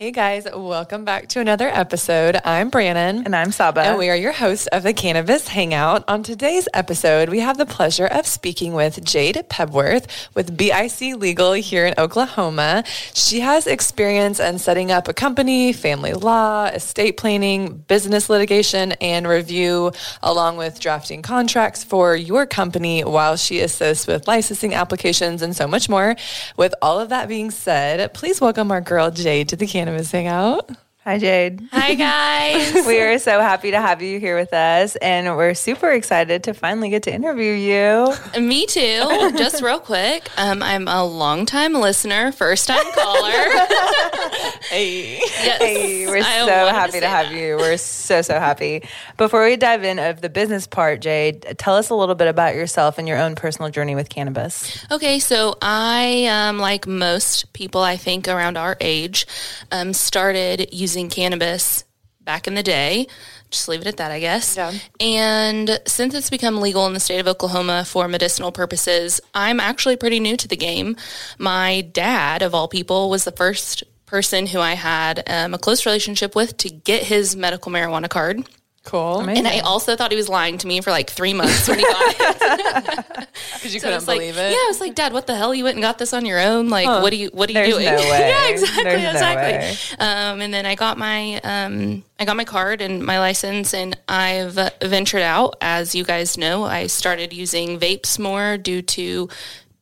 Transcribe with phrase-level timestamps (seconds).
[0.00, 2.38] Hey guys, welcome back to another episode.
[2.44, 3.24] I'm Brannon.
[3.24, 3.80] And I'm Saba.
[3.80, 6.04] And we are your hosts of the Cannabis Hangout.
[6.06, 11.54] On today's episode, we have the pleasure of speaking with Jade Pebworth with BIC Legal
[11.54, 12.84] here in Oklahoma.
[13.12, 19.26] She has experience in setting up a company, family law, estate planning, business litigation, and
[19.26, 19.90] review,
[20.22, 25.66] along with drafting contracts for your company while she assists with licensing applications and so
[25.66, 26.14] much more.
[26.56, 30.12] With all of that being said, please welcome our girl Jade to the Cannabis Cannabis
[30.12, 30.87] Hangout.
[31.04, 31.66] Hi, Jade.
[31.72, 32.74] Hi, guys.
[32.86, 36.52] we are so happy to have you here with us, and we're super excited to
[36.54, 38.14] finally get to interview you.
[38.38, 39.32] Me too.
[39.38, 43.30] Just real quick, um, I'm a longtime listener, first time caller.
[44.68, 45.18] hey.
[45.18, 45.62] Yes.
[45.62, 47.34] Hey, we're I so happy to, to have that.
[47.34, 47.56] you.
[47.56, 48.82] We're so, so happy.
[49.16, 52.54] Before we dive in of the business part, Jade, tell us a little bit about
[52.54, 54.84] yourself and your own personal journey with cannabis.
[54.90, 59.26] Okay, so I, um, like most people, I think around our age,
[59.70, 61.84] um, started using using cannabis
[62.20, 63.06] back in the day.
[63.50, 64.56] Just leave it at that, I guess.
[64.56, 64.72] Yeah.
[65.00, 69.96] And since it's become legal in the state of Oklahoma for medicinal purposes, I'm actually
[69.96, 70.96] pretty new to the game.
[71.38, 75.86] My dad, of all people, was the first person who I had um, a close
[75.86, 78.46] relationship with to get his medical marijuana card.
[78.88, 79.20] Cool.
[79.20, 79.44] Amazing.
[79.44, 81.84] And I also thought he was lying to me for like three months when he
[81.84, 83.28] got it.
[83.54, 84.50] Because you so couldn't believe like, it.
[84.52, 85.54] Yeah, I was like, Dad, what the hell?
[85.54, 86.70] You went and got this on your own?
[86.70, 87.00] Like, huh.
[87.00, 87.84] what are you what are There's you doing?
[87.84, 88.28] No way.
[88.28, 89.96] yeah, exactly, There's exactly.
[89.98, 93.74] No um, and then I got my um, I got my card and my license,
[93.74, 95.56] and I've ventured out.
[95.60, 99.28] As you guys know, I started using vapes more due to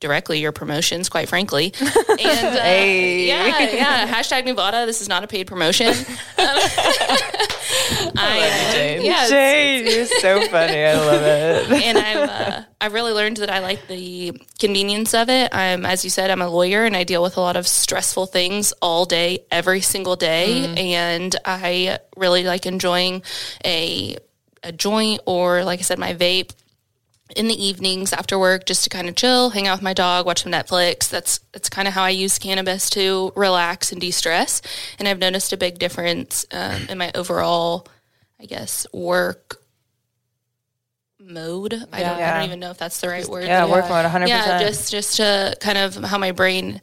[0.00, 1.72] directly your promotions, quite frankly.
[2.18, 3.26] And uh, hey.
[3.26, 4.08] yeah, yeah.
[4.08, 4.86] Hashtag Nevada.
[4.86, 5.88] This is not a paid promotion.
[6.38, 9.02] I, I uh, Jade.
[9.02, 10.82] Yeah, Jade, you're so funny.
[10.82, 11.84] I love it.
[11.84, 15.54] and I've uh, I've really learned that I like the convenience of it.
[15.54, 18.26] I'm, as you said, I'm a lawyer and I deal with a lot of stressful
[18.26, 20.78] things all day, every single day, mm.
[20.78, 23.22] and I really like enjoying
[23.64, 24.16] a
[24.62, 26.52] a joint or, like I said, my vape
[27.34, 30.26] in the evenings after work just to kind of chill, hang out with my dog,
[30.26, 31.08] watch some Netflix.
[31.08, 34.62] That's that's kind of how I use cannabis to relax and de-stress.
[34.98, 37.88] And I've noticed a big difference um, in my overall,
[38.40, 39.56] I guess, work
[41.18, 41.74] mode.
[41.92, 43.44] I, don't, I don't even know if that's the right word.
[43.44, 44.28] Yeah, work mode, 100%.
[44.28, 46.80] Yeah, just just to kind of how my brain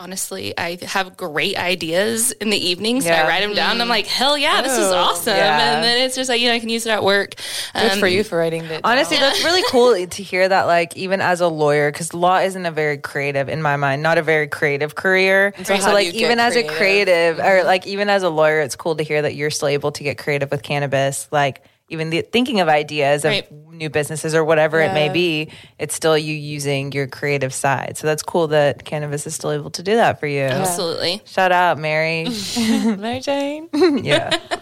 [0.00, 3.04] honestly, I have great ideas in the evenings.
[3.04, 3.24] Yeah.
[3.24, 3.72] I write them down.
[3.72, 5.36] And I'm like, hell yeah, this is oh, awesome.
[5.36, 5.74] Yeah.
[5.74, 7.34] And then it's just like, you know, I can use it at work.
[7.74, 8.82] Good um, for you for writing it.
[8.84, 9.30] Honestly, down.
[9.30, 12.70] that's really cool to hear that, like, even as a lawyer, because law isn't a
[12.70, 15.52] very creative, in my mind, not a very creative career.
[15.64, 16.70] So, so like, even as creative?
[16.70, 17.46] a creative, mm-hmm.
[17.46, 20.04] or like, even as a lawyer, it's cool to hear that you're still able to
[20.04, 21.28] get creative with cannabis.
[21.32, 23.52] Like, even the, thinking of ideas of right.
[23.70, 24.90] new businesses or whatever yeah.
[24.90, 27.96] it may be, it's still you using your creative side.
[27.96, 30.42] So that's cool that cannabis is still able to do that for you.
[30.42, 31.22] Absolutely.
[31.24, 32.28] Shout out, Mary.
[32.58, 33.68] Mary Jane.
[34.04, 34.38] yeah.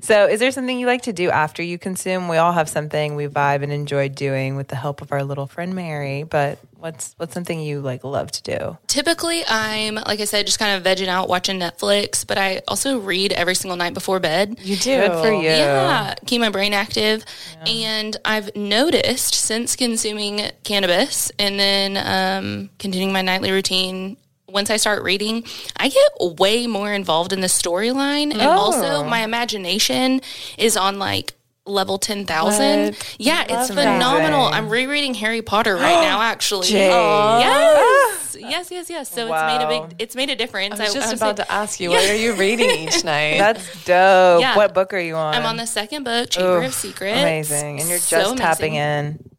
[0.00, 2.28] So, is there something you like to do after you consume?
[2.28, 5.46] We all have something we vibe and enjoy doing with the help of our little
[5.46, 8.78] friend Mary, but what's what's something you like love to do?
[8.86, 12.98] Typically, I'm like I said, just kind of vegging out watching Netflix, but I also
[12.98, 14.58] read every single night before bed.
[14.60, 14.96] You do.
[14.96, 15.48] Good for you.
[15.48, 17.24] Yeah, keep my brain active.
[17.66, 17.72] Yeah.
[17.72, 24.16] And I've noticed since consuming cannabis and then um, continuing my nightly routine
[24.52, 25.44] once I start reading,
[25.76, 28.32] I get way more involved in the storyline.
[28.32, 28.50] And oh.
[28.50, 30.20] also, my imagination
[30.58, 31.34] is on like
[31.64, 32.96] level 10,000.
[33.18, 34.46] Yeah, it's phenomenal.
[34.46, 36.68] I'm rereading Harry Potter right now, actually.
[36.68, 36.92] Yes.
[36.94, 38.38] Ah.
[38.38, 39.10] yes, yes, yes.
[39.10, 39.46] So wow.
[39.46, 40.80] it's made a big, it's made a difference.
[40.80, 41.96] I was just I, about to ask you, yeah.
[42.00, 43.38] what are you reading each night?
[43.38, 44.40] That's dope.
[44.40, 44.56] Yeah.
[44.56, 45.34] What book are you on?
[45.34, 47.18] I'm on the second book, Chamber Oof, of Secrets.
[47.18, 47.80] Amazing.
[47.80, 49.31] And you're just so tapping in.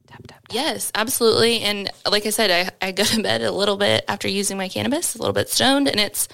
[0.51, 1.61] Yes, absolutely.
[1.61, 4.67] And like I said, I, I go to bed a little bit after using my
[4.67, 6.27] cannabis, a little bit stoned, and it's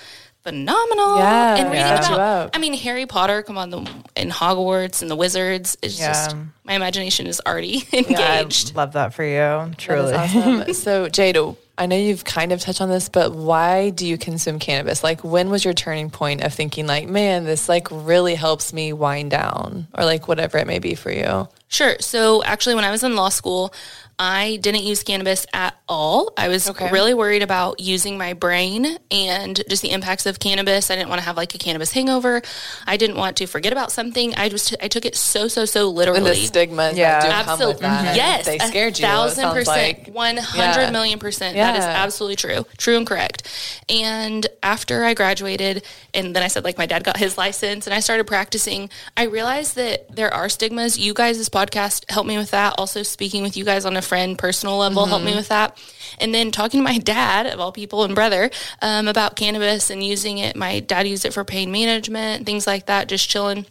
[0.43, 1.17] phenomenal.
[1.17, 2.13] Yeah, and reading yeah.
[2.13, 6.13] about, I mean, Harry Potter, come on, the in Hogwarts and the wizards is yeah.
[6.13, 8.71] just my imagination is already engaged.
[8.71, 10.13] Yeah, love that for you, truly.
[10.13, 10.73] Awesome.
[10.73, 14.59] so, Jado, I know you've kind of touched on this, but why do you consume
[14.59, 15.01] cannabis?
[15.01, 18.91] Like, when was your turning point of thinking, like, man, this like really helps me
[18.91, 21.47] wind down, or like whatever it may be for you?
[21.69, 21.95] Sure.
[22.01, 23.73] So, actually, when I was in law school,
[24.21, 26.33] I didn't use cannabis at all.
[26.35, 26.91] I was okay.
[26.91, 30.91] really worried about using my brain and just the impacts of cannabis.
[30.91, 32.41] I didn't want to have like a cannabis hangover.
[32.85, 34.35] I didn't want to forget about something.
[34.35, 36.17] I just I took it so so so literally.
[36.17, 37.87] And the stigma, yeah, absolutely.
[37.87, 38.15] Mm-hmm.
[38.15, 39.05] Yes, they scared you.
[39.05, 41.55] Thousand percent, one hundred million percent.
[41.55, 41.71] Yeah.
[41.71, 43.47] That is absolutely true, true and correct.
[43.87, 47.93] And after I graduated, and then I said like my dad got his license, and
[47.93, 48.89] I started practicing.
[49.15, 50.99] I realized that there are stigmas.
[50.99, 52.75] You guys, this podcast helped me with that.
[52.77, 55.09] Also, speaking with you guys on a friend personal level mm-hmm.
[55.11, 55.81] helped me with that.
[56.19, 58.49] And then talking to my dad, of all people, and brother
[58.81, 60.55] um, about cannabis and using it.
[60.55, 63.65] My dad used it for pain management, things like that, just chilling.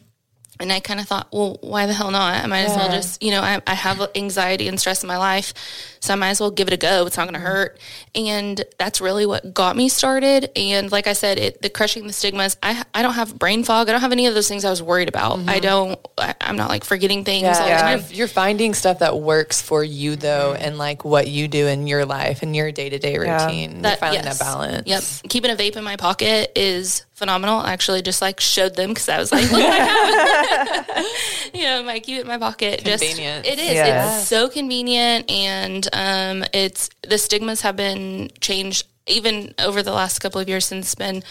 [0.61, 2.43] And I kind of thought, well, why the hell not?
[2.43, 2.71] I might yeah.
[2.71, 5.55] as well just, you know, I, I, have anxiety and stress in my life,
[6.01, 7.07] so I might as well give it a go.
[7.07, 7.47] It's not going to mm-hmm.
[7.47, 7.81] hurt.
[8.15, 10.51] And that's really what got me started.
[10.57, 13.89] And like I said, it, the crushing the stigmas, I, I don't have brain fog.
[13.89, 15.39] I don't have any of those things I was worried about.
[15.39, 15.49] Mm-hmm.
[15.49, 17.45] I don't, I, am not like forgetting things.
[17.45, 17.91] Yeah, yeah.
[17.91, 20.65] You're, you're, finding stuff that works for you though, mm-hmm.
[20.65, 23.83] and like what you do in your life and your day to day routine.
[23.83, 24.39] That, you're finding yes.
[24.39, 24.89] that balance.
[25.23, 25.31] Yep.
[25.31, 27.59] Keeping a vape in my pocket is phenomenal.
[27.59, 31.07] I actually just like showed them because I was like, look, I have
[31.55, 32.85] you know, my keep it in my pocket.
[32.85, 33.45] Convenient.
[33.45, 33.73] Just, it is.
[33.73, 34.21] Yes.
[34.21, 35.31] It's so convenient.
[35.31, 40.67] And um, it's the stigmas have been changed even over the last couple of years
[40.67, 41.23] since it's been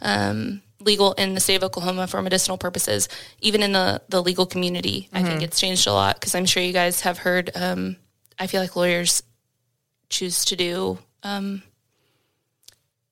[0.00, 3.08] um, legal in the state of Oklahoma for medicinal purposes.
[3.40, 5.16] Even in the, the legal community, mm-hmm.
[5.16, 5.44] I think mm-hmm.
[5.44, 7.50] it's changed a lot because I'm sure you guys have heard.
[7.54, 7.96] Um,
[8.38, 9.22] I feel like lawyers
[10.08, 11.62] choose to do um,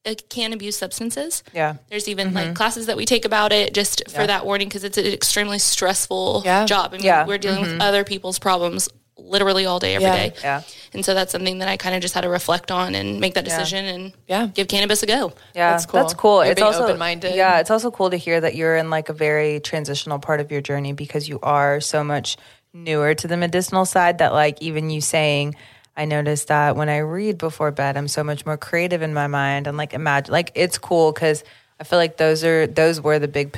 [0.04, 1.42] can abuse substances.
[1.52, 1.76] Yeah.
[1.88, 2.36] There's even mm-hmm.
[2.36, 4.20] like classes that we take about it just yeah.
[4.20, 6.66] for that warning because it's an extremely stressful yeah.
[6.66, 6.90] job.
[6.92, 7.26] I mean, yeah.
[7.26, 7.72] we're dealing mm-hmm.
[7.74, 10.16] with other people's problems literally all day, every yeah.
[10.16, 10.34] day.
[10.42, 10.62] yeah.
[10.92, 13.34] And so that's something that I kind of just had to reflect on and make
[13.34, 14.46] that decision and yeah.
[14.46, 15.32] give cannabis a go.
[15.54, 15.70] Yeah.
[15.70, 16.00] That's cool.
[16.00, 16.44] That's cool.
[16.44, 17.34] You're it's also open-minded.
[17.34, 17.60] Yeah.
[17.60, 20.60] It's also cool to hear that you're in like a very transitional part of your
[20.60, 22.36] journey because you are so much
[22.74, 25.54] newer to the medicinal side that like even you saying,
[25.96, 29.26] I noticed that when I read before bed, I'm so much more creative in my
[29.26, 31.44] mind and like imagine, like it's cool because
[31.78, 33.52] I feel like those are those were the big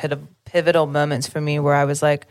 [0.45, 2.27] pivotal moments for me where I was like,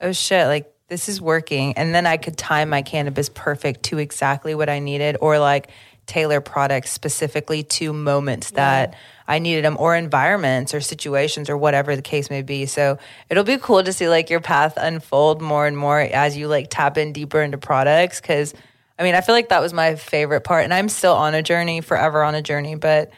[0.00, 3.98] oh shit, like this is working, and then I could time my cannabis perfect to
[3.98, 5.70] exactly what I needed, or like
[6.06, 8.90] tailor products specifically to moments that.
[8.90, 8.98] Yeah.
[9.30, 12.66] I needed them or environments or situations or whatever the case may be.
[12.66, 12.98] So
[13.28, 16.66] it'll be cool to see like your path unfold more and more as you like
[16.68, 18.20] tap in deeper into products.
[18.20, 18.54] Cause
[19.00, 21.42] I mean, I feel like that was my favorite part, and I'm still on a
[21.42, 23.10] journey, forever on a journey, but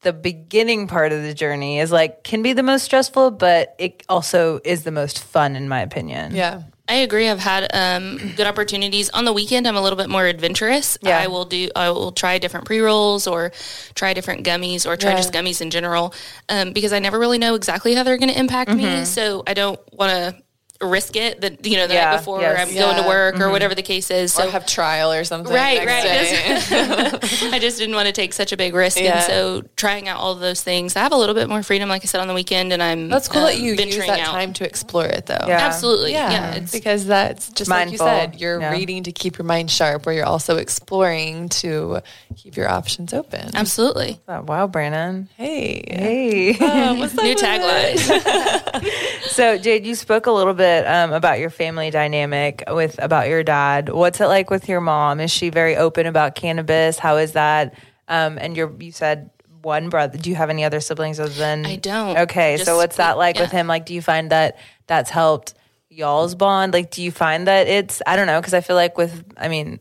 [0.00, 4.02] the beginning part of the journey is like can be the most stressful, but it
[4.08, 6.34] also is the most fun in my opinion.
[6.34, 6.62] Yeah.
[6.88, 7.28] I agree.
[7.28, 9.68] I've had um, good opportunities on the weekend.
[9.68, 10.98] I'm a little bit more adventurous.
[11.00, 11.18] Yeah.
[11.18, 11.70] I will do.
[11.76, 13.52] I will try different pre rolls or
[13.94, 15.16] try different gummies or try yeah.
[15.16, 16.12] just gummies in general
[16.48, 19.00] um, because I never really know exactly how they're going to impact mm-hmm.
[19.00, 19.04] me.
[19.04, 20.42] So I don't want to
[20.82, 22.68] risk it the you know the yeah, night before yes.
[22.68, 22.82] I'm yeah.
[22.82, 23.44] going to work mm-hmm.
[23.44, 24.32] or whatever the case is.
[24.32, 25.52] So or have trial or something.
[25.52, 26.04] Right, right.
[27.52, 29.18] I just didn't want to take such a big risk, yeah.
[29.18, 30.96] and so trying out all of those things.
[30.96, 33.08] I have a little bit more freedom, like I said, on the weekend, and I'm
[33.08, 34.32] that's cool um, that you use that out.
[34.32, 35.44] time to explore it, though.
[35.46, 35.58] Yeah.
[35.58, 38.06] Absolutely, yeah, yeah it's because that's just mindful.
[38.06, 42.00] like you said, you're reading to keep your mind sharp, where you're also exploring to
[42.36, 43.50] keep your options open.
[43.54, 44.20] Absolutely.
[44.28, 45.28] Oh, wow, Brannon.
[45.36, 46.58] Hey, hey.
[46.58, 47.98] Um, what's New tagline.
[49.22, 53.28] so, Jade, you spoke a little bit bit um, about your family dynamic with about
[53.28, 53.88] your dad.
[53.88, 55.20] What's it like with your mom?
[55.20, 56.98] Is she very open about cannabis?
[56.98, 57.74] How is that?
[58.08, 59.30] Um, and your you said
[59.62, 60.18] one brother.
[60.18, 61.66] Do you have any other siblings other than?
[61.66, 62.18] I don't.
[62.18, 63.42] Okay, Just, so what's that like yeah.
[63.42, 63.66] with him?
[63.66, 65.54] Like, do you find that that's helped
[65.88, 66.72] y'all's bond?
[66.72, 68.02] Like, do you find that it's?
[68.06, 69.80] I don't know because I feel like with I mean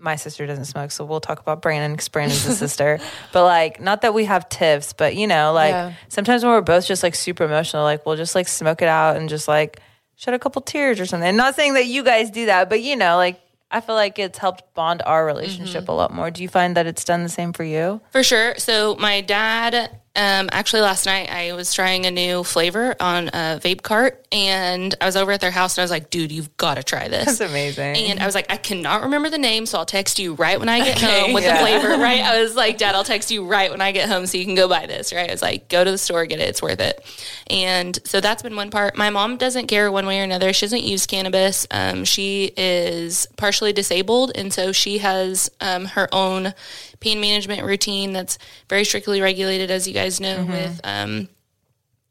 [0.00, 2.98] my sister doesn't smoke, so we'll talk about Brannon because Brannon's a sister.
[3.32, 5.92] But like, not that we have tiffs, but you know, like yeah.
[6.08, 9.16] sometimes when we're both just like super emotional, like we'll just like smoke it out
[9.16, 9.80] and just like
[10.16, 11.28] shed a couple tears or something.
[11.28, 13.40] I'm not saying that you guys do that, but you know, like
[13.70, 15.92] I feel like it's helped bond our relationship mm-hmm.
[15.92, 16.30] a lot more.
[16.30, 18.00] Do you find that it's done the same for you?
[18.10, 18.54] For sure.
[18.58, 23.60] So my dad um, actually, last night I was trying a new flavor on a
[23.62, 26.56] vape cart, and I was over at their house, and I was like, "Dude, you've
[26.56, 27.96] got to try this." That's amazing.
[27.96, 30.68] And I was like, "I cannot remember the name, so I'll text you right when
[30.68, 31.54] I get okay, home with yeah.
[31.54, 32.22] the flavor." Right?
[32.22, 34.56] I was like, "Dad, I'll text you right when I get home, so you can
[34.56, 35.28] go buy this." Right?
[35.28, 36.48] I was like, "Go to the store, get it.
[36.48, 37.04] It's worth it."
[37.48, 38.96] And so that's been one part.
[38.96, 40.52] My mom doesn't care one way or another.
[40.52, 41.68] She doesn't use cannabis.
[41.70, 46.52] Um, she is partially disabled, and so she has um, her own
[47.00, 48.38] pain management routine that's
[48.68, 50.52] very strictly regulated, as you guys know, mm-hmm.
[50.52, 51.28] with um,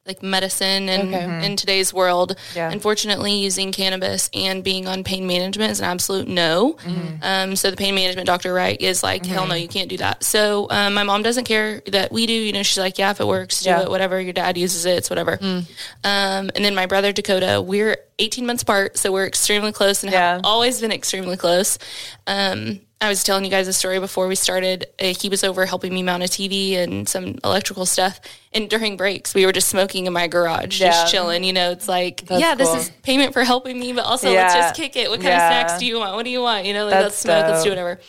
[0.09, 1.45] like medicine and okay.
[1.45, 2.35] in today's world.
[2.55, 2.71] Yeah.
[2.71, 6.73] Unfortunately, using cannabis and being on pain management is an absolute no.
[6.73, 7.15] Mm-hmm.
[7.21, 9.33] Um, so the pain management doctor, right, is like, mm-hmm.
[9.33, 10.23] hell no, you can't do that.
[10.23, 12.33] So um, my mom doesn't care that we do.
[12.33, 13.83] You know, she's like, yeah, if it works, do yeah.
[13.83, 13.89] it.
[13.89, 15.37] Whatever your dad uses it, it's whatever.
[15.37, 15.69] Mm.
[16.03, 20.11] Um, and then my brother Dakota, we're 18 months apart, so we're extremely close and
[20.11, 20.33] yeah.
[20.33, 21.77] have always been extremely close.
[22.25, 24.87] Um, I was telling you guys a story before we started.
[24.99, 28.19] Uh, he was over helping me mount a TV and some electrical stuff.
[28.51, 30.91] And during breaks, we were just smoking in my garage, yeah.
[30.91, 31.45] just chilling.
[31.45, 32.73] You know, it's like, That's yeah, cool.
[32.73, 34.41] this is payment for helping me, but also yeah.
[34.41, 35.09] let's just kick it.
[35.09, 35.47] What kind yeah.
[35.47, 36.15] of snacks do you want?
[36.15, 36.65] What do you want?
[36.65, 37.51] You know, like, let's smoke, dope.
[37.51, 37.99] let's do whatever.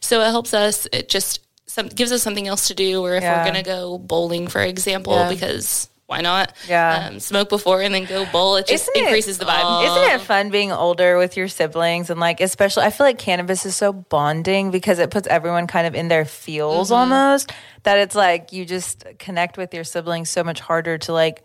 [0.00, 0.88] So it helps us.
[0.92, 3.04] It just some, gives us something else to do.
[3.04, 6.52] Or if we're going to go bowling, for example, because why not?
[6.66, 7.06] Yeah.
[7.08, 8.56] Um, smoke before and then go bowl.
[8.56, 9.84] It just isn't increases it, the vibe.
[9.84, 12.10] Isn't it fun being older with your siblings?
[12.10, 15.86] And like, especially, I feel like cannabis is so bonding because it puts everyone kind
[15.86, 17.12] of in their feels mm-hmm.
[17.12, 17.52] almost
[17.84, 21.44] that it's like you just connect with your siblings so much harder to like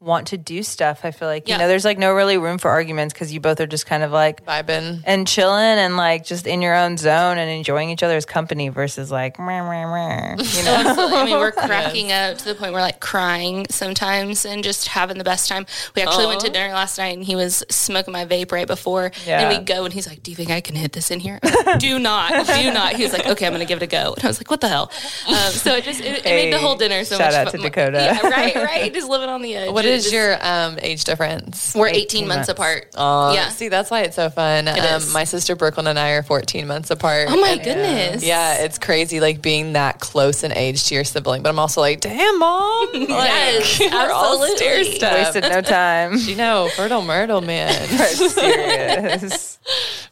[0.00, 1.00] want to do stuff.
[1.04, 1.58] I feel like you yeah.
[1.58, 4.12] know, there's like no really room for arguments because you both are just kind of
[4.12, 8.26] like vibing and chilling and like just in your own zone and enjoying each other's
[8.26, 10.82] company versus like, meh, meh, meh, you know.
[11.16, 12.32] I mean, we're cracking yes.
[12.32, 15.64] up to the point where like crying sometimes and just having the best time.
[15.96, 16.28] We actually Aww.
[16.28, 19.48] went to dinner last night and he was smoking my vape right before, yeah.
[19.48, 21.38] and we go and he's like, "Do you think I can hit this in here?"
[21.42, 22.96] Like, do not, do not.
[22.96, 24.60] He was like, "Okay, I'm gonna give it a go," and I was like, "What
[24.60, 24.90] the hell?"
[25.28, 27.52] Um, so it just it, it hey, made the whole dinner so shout much out
[27.52, 27.60] fun.
[27.60, 27.98] to Dakota.
[27.98, 28.92] Yeah, right, right.
[28.92, 29.72] Just living on the edge.
[29.72, 31.74] What is your um, age difference?
[31.74, 32.90] We're 18, 18 months, months, apart.
[32.96, 33.48] Oh, yeah.
[33.48, 34.68] See, that's why it's so fun.
[34.68, 37.28] It um, my sister Brooklyn and I are 14 months apart.
[37.30, 38.24] Oh my and, goodness.
[38.24, 41.42] Yeah, it's crazy like being that close in age to your sibling.
[41.42, 42.88] But I'm also like, damn, mom.
[43.14, 45.12] Like, yes, we're all stair step.
[45.14, 46.16] Wasted no time.
[46.18, 47.86] you know, fertile myrtle man.
[47.88, 49.58] serious.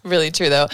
[0.04, 0.68] really true though.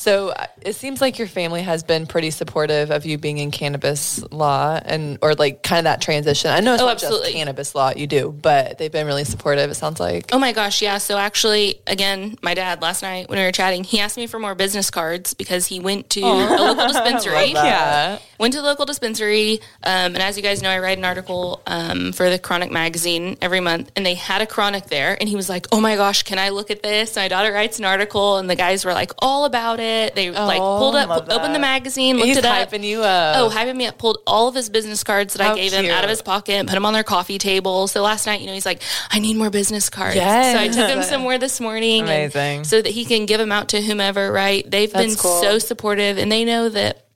[0.00, 3.50] So uh, it seems like your family has been pretty supportive of you being in
[3.50, 6.50] cannabis law and or like kind of that transition.
[6.50, 7.26] I know it's oh, not absolutely.
[7.26, 9.70] just cannabis law you do, but they've been really supportive.
[9.70, 10.30] It sounds like.
[10.32, 10.96] Oh my gosh, yeah.
[10.96, 14.38] So actually, again, my dad last night when we were chatting, he asked me for
[14.38, 17.50] more business cards because he went to a local dispensary.
[17.52, 21.04] yeah, went to the local dispensary, um, and as you guys know, I write an
[21.04, 25.28] article um, for the Chronic magazine every month, and they had a Chronic there, and
[25.28, 27.84] he was like, "Oh my gosh, can I look at this?" my daughter writes an
[27.84, 30.14] article, and the guys were like all about it it.
[30.14, 32.70] They oh, like pulled up, opened the magazine, looked He's it up.
[32.70, 33.36] hyping you up.
[33.36, 33.98] Oh, hyping me up.
[33.98, 35.84] Pulled all of his business cards that How I gave cute.
[35.84, 37.86] him out of his pocket, and put them on their coffee table.
[37.88, 40.16] So last night, you know, he's like, I need more business cards.
[40.16, 40.54] Yes.
[40.54, 43.68] So I took him somewhere this morning, amazing, so that he can give them out
[43.70, 44.32] to whomever.
[44.32, 44.68] Right?
[44.70, 45.42] They've That's been cool.
[45.42, 47.06] so supportive, and they know that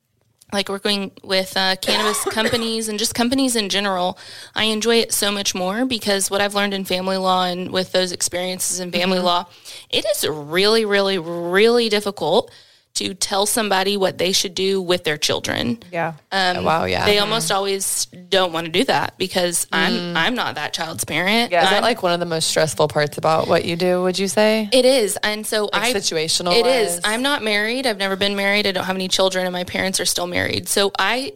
[0.52, 4.18] like working with uh, cannabis companies and just companies in general,
[4.54, 7.92] I enjoy it so much more because what I've learned in family law and with
[7.92, 9.26] those experiences in family mm-hmm.
[9.26, 9.46] law,
[9.90, 12.50] it is really, really, really difficult
[12.94, 15.78] to tell somebody what they should do with their children.
[15.92, 16.14] Yeah.
[16.30, 16.84] Um, wow.
[16.84, 17.04] Yeah.
[17.04, 20.74] They mm almost always don't want to do that because mm I'm I'm not that
[20.74, 21.50] child's parent.
[21.50, 21.62] Yeah.
[21.62, 24.02] Is I'm, that like one of the most stressful parts about what you do?
[24.02, 25.18] Would you say it is?
[25.22, 26.54] And so like I situational.
[26.54, 27.00] It is.
[27.02, 27.86] I'm not married.
[27.86, 28.66] I've never been married.
[28.66, 30.68] I don't have any children, and my parents are still married.
[30.68, 31.32] So I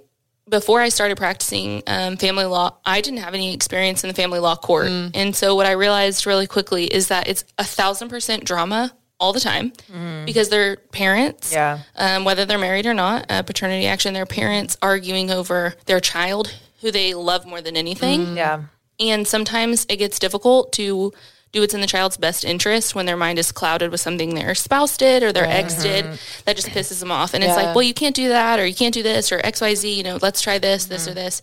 [0.48, 4.38] before I started practicing um, family law, I didn't have any experience in the family
[4.38, 4.88] law court.
[4.88, 5.10] Mm.
[5.14, 9.32] And so what I realized really quickly is that it's a thousand percent drama all
[9.32, 10.24] the time mm.
[10.26, 11.80] because they're parents, yeah.
[11.96, 16.54] Um, whether they're married or not, uh, paternity action, their parents arguing over their child
[16.80, 18.26] who they love more than anything.
[18.26, 18.36] Mm.
[18.36, 18.62] Yeah.
[19.00, 21.12] And sometimes it gets difficult to
[21.52, 24.54] do what's in the child's best interest when their mind is clouded with something their
[24.54, 25.64] spouse did or their mm-hmm.
[25.64, 26.04] ex did
[26.44, 27.48] that just pisses them off and yeah.
[27.48, 30.02] it's like well you can't do that or you can't do this or xyz you
[30.02, 30.92] know let's try this mm-hmm.
[30.92, 31.40] this or this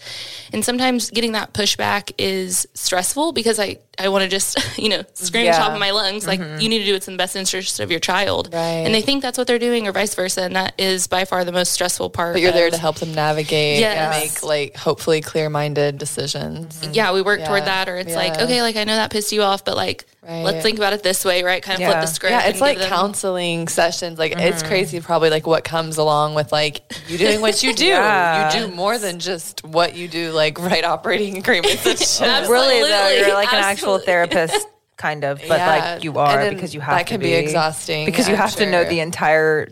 [0.54, 5.04] and sometimes getting that pushback is stressful because i i want to just you know
[5.14, 5.58] scream yeah.
[5.58, 6.60] top of my lungs like mm-hmm.
[6.60, 8.60] you need to do what's in the best interest of your child right.
[8.60, 11.46] and they think that's what they're doing or vice versa and that is by far
[11.46, 13.98] the most stressful part but you're there to help them navigate yes.
[13.98, 17.48] and make like hopefully clear-minded decisions yeah we work yeah.
[17.48, 20.06] toward that or it's like okay like i know that pissed you off but like
[20.28, 20.44] Right.
[20.44, 21.62] Let's think about it this way, right?
[21.62, 21.92] Kind of yeah.
[21.92, 22.32] flip the script.
[22.32, 24.18] Yeah, it's like counseling sessions.
[24.18, 24.42] Like mm-hmm.
[24.42, 27.86] it's crazy, probably like what comes along with like you doing what you do.
[27.86, 28.52] yeah.
[28.52, 31.86] You do more than just what you do, like write operating agreements.
[32.22, 33.58] really, though, you're like Absolutely.
[33.58, 34.68] an actual therapist
[34.98, 35.68] kind of, but yeah.
[35.68, 38.52] like you are because you have that can be, be exhausting because yeah, you have
[38.52, 38.66] sure.
[38.66, 39.68] to know the entire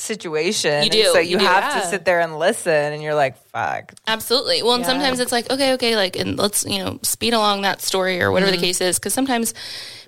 [0.00, 0.84] situation.
[0.84, 1.04] You do.
[1.12, 1.80] So you, you have do.
[1.80, 4.62] to sit there and listen, and you're like, "Fuck." Absolutely.
[4.62, 4.88] Well, and yeah.
[4.88, 8.30] sometimes it's like, okay, okay, like, and let's you know speed along that story or
[8.30, 8.60] whatever mm-hmm.
[8.60, 9.54] the case is, because sometimes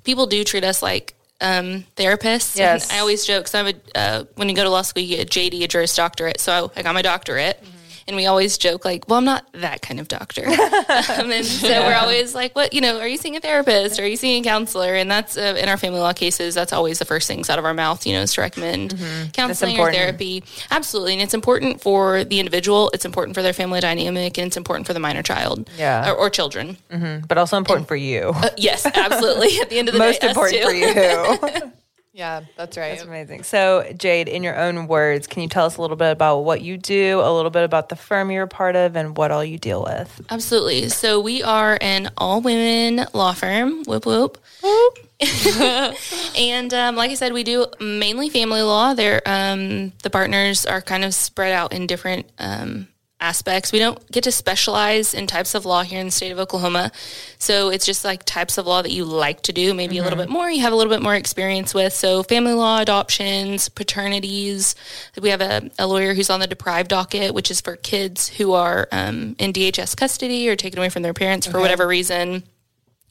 [0.05, 2.57] people do treat us like um, therapists.
[2.57, 2.89] Yes.
[2.89, 5.17] And I always joke, so I'm a, uh, when you go to law school, you
[5.17, 6.41] get a JD, a Juris Doctorate.
[6.41, 7.63] So I got my doctorate.
[7.63, 11.45] Mm-hmm and we always joke like, "Well, I'm not that kind of doctor." um, and
[11.45, 11.87] so yeah.
[11.87, 12.73] we're always like, "What?
[12.73, 13.99] You know, are you seeing a therapist?
[14.01, 16.55] Are you seeing a counselor?" And that's uh, in our family law cases.
[16.55, 18.07] That's always the first things out of our mouth.
[18.07, 19.31] You know, is to recommend mm-hmm.
[19.31, 20.45] counseling or therapy.
[20.71, 22.91] Absolutely, and it's important for the individual.
[22.95, 26.15] It's important for their family dynamic, and it's important for the minor child, yeah, or,
[26.15, 26.77] or children.
[26.91, 27.27] Mm-hmm.
[27.27, 28.33] But also important and, for you.
[28.35, 29.59] Uh, yes, absolutely.
[29.61, 31.73] At the end of the day, most day, important for you.
[32.15, 32.91] Yeah, that's right.
[32.91, 33.43] That's amazing.
[33.43, 36.61] So, Jade, in your own words, can you tell us a little bit about what
[36.61, 39.43] you do, a little bit about the firm you're a part of, and what all
[39.43, 40.21] you deal with?
[40.29, 40.91] Absolutely.
[40.91, 43.85] So, we are an all women law firm.
[43.85, 44.37] Whoop, whoop.
[44.63, 44.99] whoop.
[46.37, 48.93] and um, like I said, we do mainly family law.
[48.93, 52.89] There, um, the partners are kind of spread out in different um,
[53.23, 53.73] aspects.
[53.73, 56.91] We don't get to specialize in types of law here in the state of Oklahoma.
[57.39, 60.01] So it's just like types of law that you like to do, maybe mm-hmm.
[60.01, 60.33] a little mm-hmm.
[60.33, 61.93] bit more, you have a little bit more experience with.
[61.93, 64.75] So family law, adoptions, paternities.
[65.21, 68.53] We have a, a lawyer who's on the deprived docket, which is for kids who
[68.53, 71.53] are um, in DHS custody or taken away from their parents okay.
[71.53, 72.43] for whatever reason.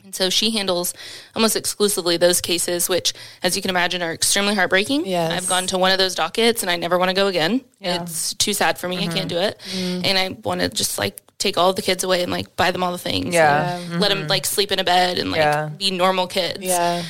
[0.03, 0.93] And so she handles
[1.35, 5.05] almost exclusively those cases, which, as you can imagine, are extremely heartbreaking.
[5.05, 5.31] Yes.
[5.31, 7.61] I've gone to one of those dockets and I never want to go again.
[7.79, 8.01] Yeah.
[8.01, 8.97] It's too sad for me.
[8.97, 9.09] Mm-hmm.
[9.09, 9.39] I can't mm-hmm.
[9.39, 9.59] do it.
[9.71, 10.05] Mm-hmm.
[10.05, 12.83] And I want to just like take all the kids away and like buy them
[12.83, 13.33] all the things.
[13.33, 13.79] Yeah.
[13.79, 13.99] Mm-hmm.
[13.99, 15.69] Let them like sleep in a bed and like yeah.
[15.77, 16.59] be normal kids.
[16.61, 17.03] Yeah.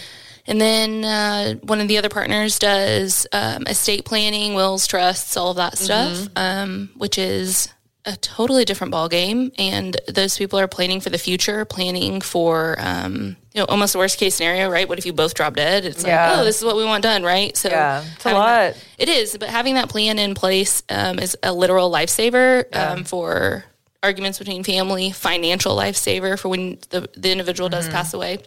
[0.48, 5.52] And then uh, one of the other partners does um, estate planning, wills, trusts, all
[5.52, 6.34] of that stuff, mm-hmm.
[6.36, 7.70] um, which is
[8.06, 12.76] a totally different ball game and those people are planning for the future planning for
[12.80, 15.86] um, you know almost the worst case scenario right what if you both drop dead
[15.86, 16.32] it's yeah.
[16.32, 18.78] like oh this is what we want done right so yeah it's a lot that,
[18.98, 22.92] it is but having that plan in place um, is a literal lifesaver yeah.
[22.92, 23.64] um, for
[24.02, 27.78] arguments between family financial lifesaver for when the, the individual mm-hmm.
[27.82, 28.40] does pass away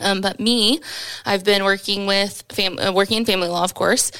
[0.00, 0.80] um, but me,
[1.26, 4.10] I've been working with fam- uh, working in family law, of course,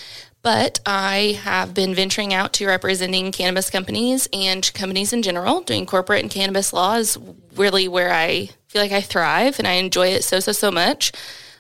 [0.43, 5.61] but I have been venturing out to representing cannabis companies and companies in general.
[5.61, 7.19] Doing corporate and cannabis law is
[7.57, 11.13] really where I feel like I thrive and I enjoy it so, so, so much.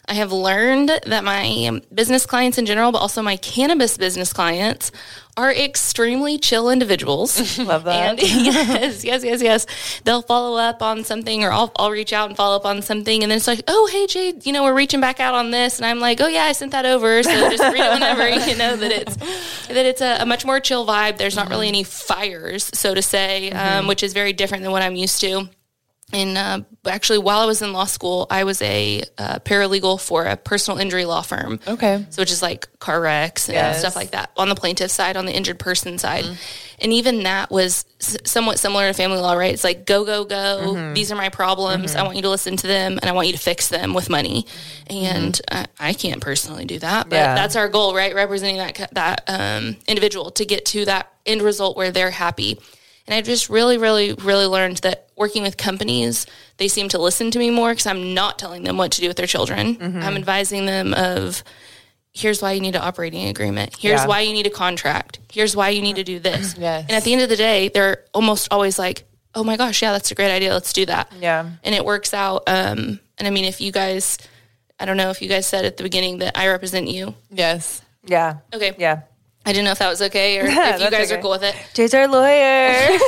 [0.08, 4.90] I have learned that my business clients in general, but also my cannabis business clients,
[5.36, 7.58] are extremely chill individuals.
[7.58, 8.10] Love that.
[8.10, 10.00] And yes, yes, yes, yes.
[10.04, 13.22] They'll follow up on something, or I'll, I'll reach out and follow up on something,
[13.22, 15.78] and then it's like, oh, hey, Jade, you know, we're reaching back out on this,
[15.78, 18.20] and I'm like, oh yeah, I sent that over, so just read it whenever.
[18.50, 19.16] You know that it's
[19.66, 21.18] that it's a, a much more chill vibe.
[21.18, 21.52] There's not mm-hmm.
[21.52, 23.78] really any fires, so to say, um, mm-hmm.
[23.80, 25.48] um, which is very different than what I'm used to
[26.12, 30.24] in uh, actually while I was in law school, I was a uh, paralegal for
[30.24, 31.60] a personal injury law firm.
[31.66, 33.80] Okay, so which is like car wrecks and yes.
[33.80, 36.34] stuff like that on the plaintiff side, on the injured person side, mm-hmm.
[36.80, 39.52] and even that was s- somewhat similar to family law, right?
[39.52, 40.74] It's like go go go.
[40.74, 40.94] Mm-hmm.
[40.94, 41.92] These are my problems.
[41.92, 42.00] Mm-hmm.
[42.00, 44.10] I want you to listen to them, and I want you to fix them with
[44.10, 44.46] money.
[44.88, 45.64] And mm-hmm.
[45.82, 47.34] I, I, can't personally do that, but yeah.
[47.34, 48.14] that's our goal, right?
[48.14, 52.58] Representing that that um, individual to get to that end result where they're happy.
[53.10, 56.26] And I just really, really, really learned that working with companies,
[56.58, 59.08] they seem to listen to me more because I'm not telling them what to do
[59.08, 59.74] with their children.
[59.74, 60.00] Mm-hmm.
[60.00, 61.42] I'm advising them of
[62.12, 63.74] here's why you need an operating agreement.
[63.76, 64.06] Here's yeah.
[64.06, 65.18] why you need a contract.
[65.32, 66.56] Here's why you need to do this.
[66.56, 66.84] Yes.
[66.88, 69.02] And at the end of the day, they're almost always like,
[69.34, 70.52] oh my gosh, yeah, that's a great idea.
[70.52, 71.12] Let's do that.
[71.18, 71.50] Yeah.
[71.64, 72.44] And it works out.
[72.46, 74.18] Um, and I mean, if you guys,
[74.78, 77.16] I don't know if you guys said at the beginning that I represent you.
[77.28, 77.82] Yes.
[78.04, 78.36] Yeah.
[78.54, 78.76] Okay.
[78.78, 79.02] Yeah.
[79.46, 81.18] I didn't know if that was okay or if you guys okay.
[81.18, 81.56] are cool with it.
[81.72, 82.28] Jay's our lawyer.
[82.30, 82.98] yeah,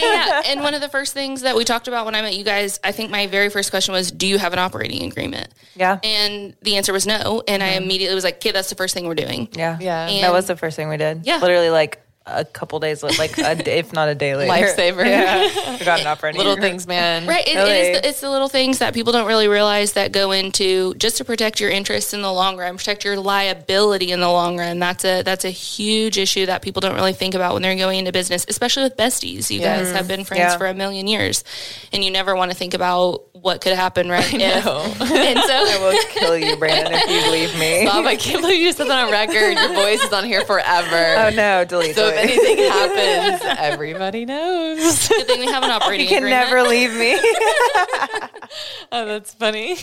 [0.00, 0.42] yeah.
[0.46, 2.80] And one of the first things that we talked about when I met you guys,
[2.82, 6.00] I think my very first question was, "Do you have an operating agreement?" Yeah.
[6.02, 7.42] And the answer was no.
[7.46, 7.72] And mm-hmm.
[7.72, 10.08] I immediately was like, "Okay, that's the first thing we're doing." Yeah, yeah.
[10.08, 11.24] And that was the first thing we did.
[11.24, 11.38] Yeah.
[11.38, 14.52] Literally, like a couple days, like a day, if not a day later.
[14.52, 15.08] Lifesaver.
[15.18, 15.76] Yeah.
[15.78, 16.38] Forgotten operating.
[16.38, 17.26] Little things, man.
[17.26, 17.46] Right.
[17.46, 17.70] It, really.
[17.70, 20.94] it is the, it's the little things that people don't really realize that go into
[20.94, 24.58] just to protect your interests in the long run, protect your liability in the long
[24.58, 24.78] run.
[24.78, 28.00] That's a that's a huge issue that people don't really think about when they're going
[28.00, 29.50] into business, especially with besties.
[29.50, 30.58] You guys have been friends yeah.
[30.58, 31.44] for a million years,
[31.92, 34.32] and you never want to think about what could happen, right?
[34.32, 34.82] I know.
[35.00, 37.86] and so I will kill you, Brannon, if you leave me.
[37.86, 38.04] Stop!
[38.04, 39.58] I can't believe you said that on record.
[39.58, 41.14] Your voice is on here forever.
[41.18, 41.90] Oh no, delete.
[41.90, 41.96] It.
[41.96, 42.30] So delete.
[42.30, 45.08] if anything happens, everybody knows.
[45.08, 46.06] Good thing we have an operating.
[46.06, 46.50] You can agreement.
[46.50, 47.18] never leave me.
[48.92, 49.76] oh, that's funny.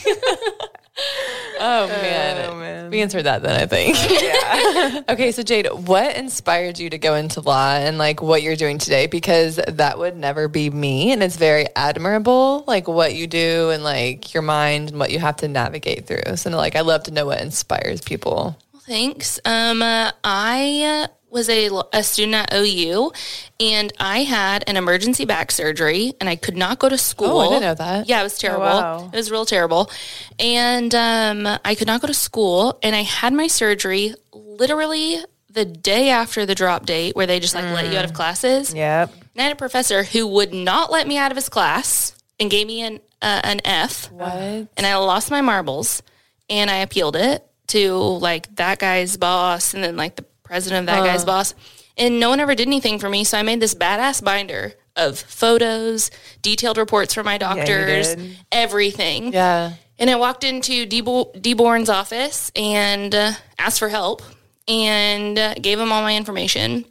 [1.60, 2.50] oh man.
[2.50, 2.90] Oh man.
[2.90, 3.98] We answered that then, I think.
[4.26, 5.02] Yeah.
[5.10, 8.78] okay, so Jade, what inspired you to go into law and like what you're doing
[8.78, 9.08] today?
[9.08, 13.84] Because that would never be me and it's very admirable, like what you do and
[13.84, 16.38] like your mind and what you have to navigate through.
[16.38, 18.58] So like I love to know what inspires people.
[18.72, 19.40] Well, thanks.
[19.46, 23.12] Um uh, I was a, a student at OU
[23.60, 27.28] and I had an emergency back surgery and I could not go to school.
[27.28, 28.08] Oh, I didn't know that.
[28.08, 28.64] Yeah, it was terrible.
[28.64, 29.10] Oh, wow.
[29.14, 29.92] It was real terrible.
[30.40, 35.20] And um, I could not go to school and I had my surgery literally
[35.50, 37.74] the day after the drop date where they just like mm.
[37.74, 38.16] let you out of mm.
[38.16, 38.74] classes.
[38.74, 39.12] Yep.
[39.14, 42.50] And I had a professor who would not let me out of his class and
[42.50, 44.10] gave me an, uh, an F.
[44.10, 44.32] What?
[44.32, 46.02] And I lost my marbles
[46.50, 50.96] and I appealed it to like that guy's boss and then like the president of
[50.96, 51.06] that uh.
[51.06, 51.54] guy's boss.
[51.98, 53.24] And no one ever did anything for me.
[53.24, 59.34] So I made this badass binder of photos, detailed reports from my doctors, yeah, everything.
[59.34, 59.74] Yeah.
[59.98, 64.22] And I walked into Deborn's office and uh, asked for help
[64.68, 66.86] and uh, gave him all my information.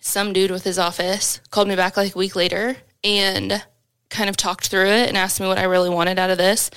[0.00, 3.64] Some dude with his office called me back like a week later and
[4.08, 6.70] kind of talked through it and asked me what I really wanted out of this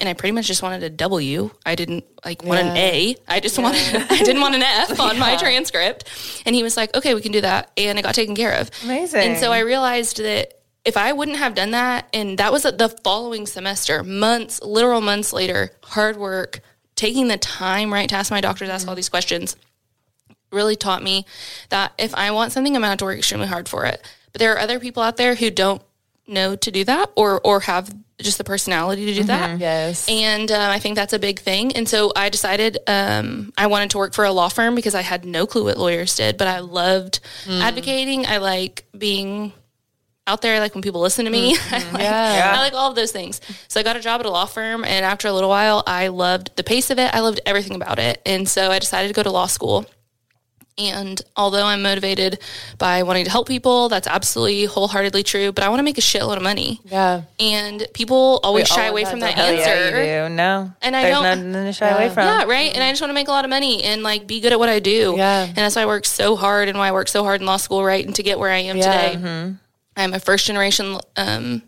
[0.00, 1.50] and I pretty much just wanted a W.
[1.64, 3.16] I didn't like want an A.
[3.28, 3.64] I just yeah.
[3.64, 5.20] wanted I didn't want an F on yeah.
[5.20, 6.08] my transcript.
[6.46, 8.70] And he was like, "Okay, we can do that." And it got taken care of.
[8.82, 9.20] Amazing.
[9.20, 12.94] And so I realized that if I wouldn't have done that and that was the
[13.02, 16.60] following semester, months, literal months later, hard work,
[16.94, 18.90] taking the time right to ask my doctors ask mm-hmm.
[18.90, 19.56] all these questions
[20.54, 21.26] really taught me
[21.70, 24.00] that if I want something, I'm going to have to work extremely hard for it.
[24.32, 25.82] But there are other people out there who don't
[26.26, 29.28] know to do that or or have just the personality to do mm-hmm.
[29.28, 29.58] that.
[29.58, 30.08] Yes.
[30.08, 31.74] And um, I think that's a big thing.
[31.74, 35.02] And so I decided um, I wanted to work for a law firm because I
[35.02, 37.60] had no clue what lawyers did, but I loved mm.
[37.60, 38.24] advocating.
[38.26, 39.52] I like being
[40.26, 41.56] out there, like when people listen to me.
[41.56, 41.74] Mm-hmm.
[41.74, 42.52] I, like, yeah.
[42.56, 43.40] I like all of those things.
[43.68, 44.84] So I got a job at a law firm.
[44.84, 47.12] And after a little while, I loved the pace of it.
[47.14, 48.22] I loved everything about it.
[48.24, 49.86] And so I decided to go to law school.
[50.76, 52.40] And although I'm motivated
[52.78, 55.52] by wanting to help people, that's absolutely wholeheartedly true.
[55.52, 56.80] But I want to make a shitload of money.
[56.84, 57.22] Yeah.
[57.38, 60.02] And people always shy away from that answer.
[60.02, 60.28] Yeah.
[60.28, 60.72] No.
[60.82, 61.22] And I There's don't.
[61.22, 61.94] nothing to shy yeah.
[61.94, 62.26] away from.
[62.26, 62.74] Yeah, right.
[62.74, 64.58] And I just want to make a lot of money and like be good at
[64.58, 65.14] what I do.
[65.16, 65.44] Yeah.
[65.44, 67.56] And that's why I work so hard and why I work so hard in law
[67.56, 68.04] school, right?
[68.04, 69.10] And to get where I am yeah.
[69.10, 69.16] today.
[69.16, 69.54] Mm-hmm.
[69.96, 71.62] I'm a first generation um,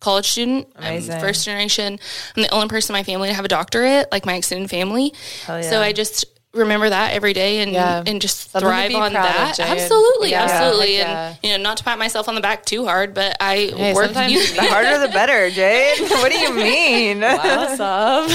[0.00, 0.66] college student.
[0.74, 1.14] Amazing.
[1.14, 1.98] I'm first generation.
[2.36, 5.14] I'm the only person in my family to have a doctorate, like my extended family.
[5.48, 5.60] Yeah.
[5.60, 6.24] So I just
[6.58, 8.02] remember that every day and yeah.
[8.06, 9.58] and just Something thrive on that.
[9.58, 10.42] Absolutely, yeah.
[10.44, 10.96] absolutely.
[10.96, 11.28] Yeah.
[11.28, 13.94] And you know, not to pat myself on the back too hard, but I hey,
[13.94, 14.10] work.
[14.28, 16.00] You, the harder the better, Jade.
[16.10, 17.20] what do you mean?
[17.20, 18.28] Wow,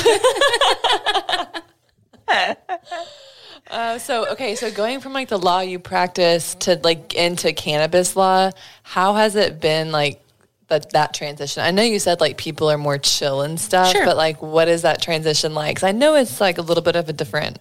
[3.69, 8.15] uh, so okay, so going from like the law you practice to like into cannabis
[8.15, 8.49] law,
[8.83, 10.21] how has it been like
[10.67, 11.63] that that transition?
[11.63, 14.05] I know you said like people are more chill and stuff, sure.
[14.05, 15.75] but like what is that transition like?
[15.75, 17.59] Because I know it's like a little bit of a different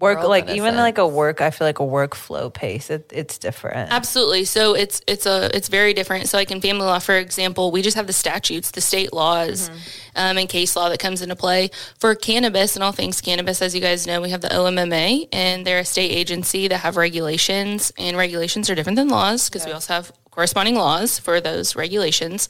[0.00, 3.90] work like even like a work i feel like a workflow pace it, it's different.
[3.90, 4.44] Absolutely.
[4.44, 6.28] So it's it's a it's very different.
[6.28, 9.68] So like in family law for example we just have the statutes the state laws
[9.68, 9.78] mm-hmm.
[10.16, 11.70] um, and case law that comes into play.
[11.98, 15.66] For cannabis and all things cannabis as you guys know we have the OMMA and
[15.66, 19.70] they're a state agency that have regulations and regulations are different than laws because yeah.
[19.70, 22.48] we also have corresponding laws for those regulations.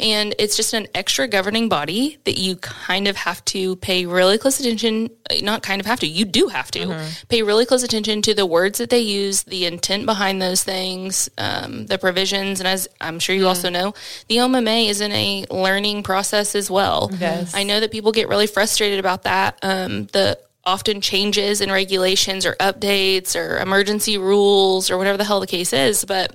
[0.00, 4.38] And it's just an extra governing body that you kind of have to pay really
[4.38, 5.08] close attention,
[5.42, 7.26] not kind of have to, you do have to mm-hmm.
[7.28, 11.30] pay really close attention to the words that they use, the intent behind those things,
[11.38, 12.58] um, the provisions.
[12.58, 13.50] And as I'm sure you mm.
[13.50, 13.94] also know,
[14.26, 17.08] the OMMA is in a learning process as well.
[17.20, 17.54] Yes.
[17.54, 19.60] I know that people get really frustrated about that.
[19.62, 25.38] Um, the often changes in regulations or updates or emergency rules or whatever the hell
[25.38, 26.04] the case is.
[26.04, 26.34] But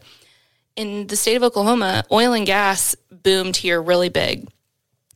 [0.76, 4.48] in the state of Oklahoma, oil and gas boomed here really big.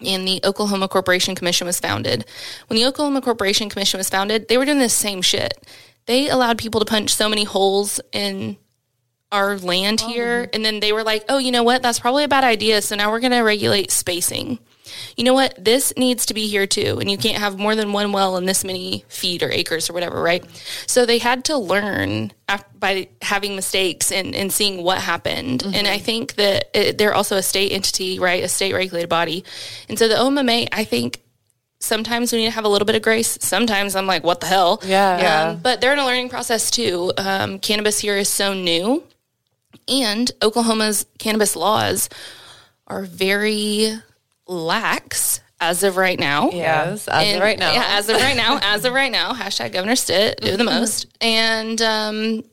[0.06, 2.26] And the Oklahoma Corporation Commission was founded.
[2.68, 5.66] When the Oklahoma Corporation Commission was founded, they were doing the same shit.
[6.06, 8.58] They allowed people to punch so many holes in
[9.32, 10.08] our land oh.
[10.08, 10.50] here.
[10.54, 11.82] And then they were like, oh, you know what?
[11.82, 12.82] That's probably a bad idea.
[12.82, 14.60] So now we're going to regulate spacing
[15.16, 17.00] you know what, this needs to be here too.
[17.00, 19.94] And you can't have more than one well in this many feet or acres or
[19.94, 20.44] whatever, right?
[20.86, 22.32] So they had to learn
[22.80, 25.62] by having mistakes and, and seeing what happened.
[25.64, 25.76] Mm-hmm.
[25.76, 28.44] And I think that it, they're also a state entity, right?
[28.44, 29.44] A state regulated body.
[29.90, 31.22] And so the OMMA, I think,
[31.80, 33.38] sometimes we need to have a little bit of grace.
[33.42, 34.82] Sometimes I'm like, what the hell?
[34.84, 35.20] Yeah.
[35.20, 35.50] yeah.
[35.50, 37.12] Um, but they're in a learning process too.
[37.18, 39.04] Um, cannabis here is so new.
[39.88, 42.10] And Oklahoma's cannabis laws
[42.88, 43.94] are very
[44.48, 46.50] lax as of right now.
[46.52, 47.74] Yes, as and, of right now.
[47.74, 48.60] Yeah, as of right now.
[48.62, 49.34] as of right now.
[49.34, 51.08] Hashtag Governor Stitt, do the most.
[51.22, 52.44] And um,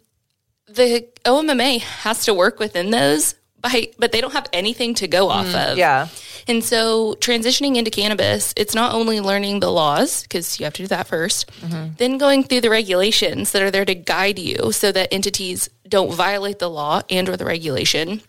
[0.69, 5.29] the OMMA has to work within those, by, but they don't have anything to go
[5.29, 5.79] off mm, of.
[5.79, 6.09] Yeah.
[6.47, 10.83] And so transitioning into cannabis, it's not only learning the laws, because you have to
[10.83, 11.95] do that 1st mm-hmm.
[11.97, 16.13] then going through the regulations that are there to guide you so that entities don't
[16.13, 18.21] violate the law and or the regulation.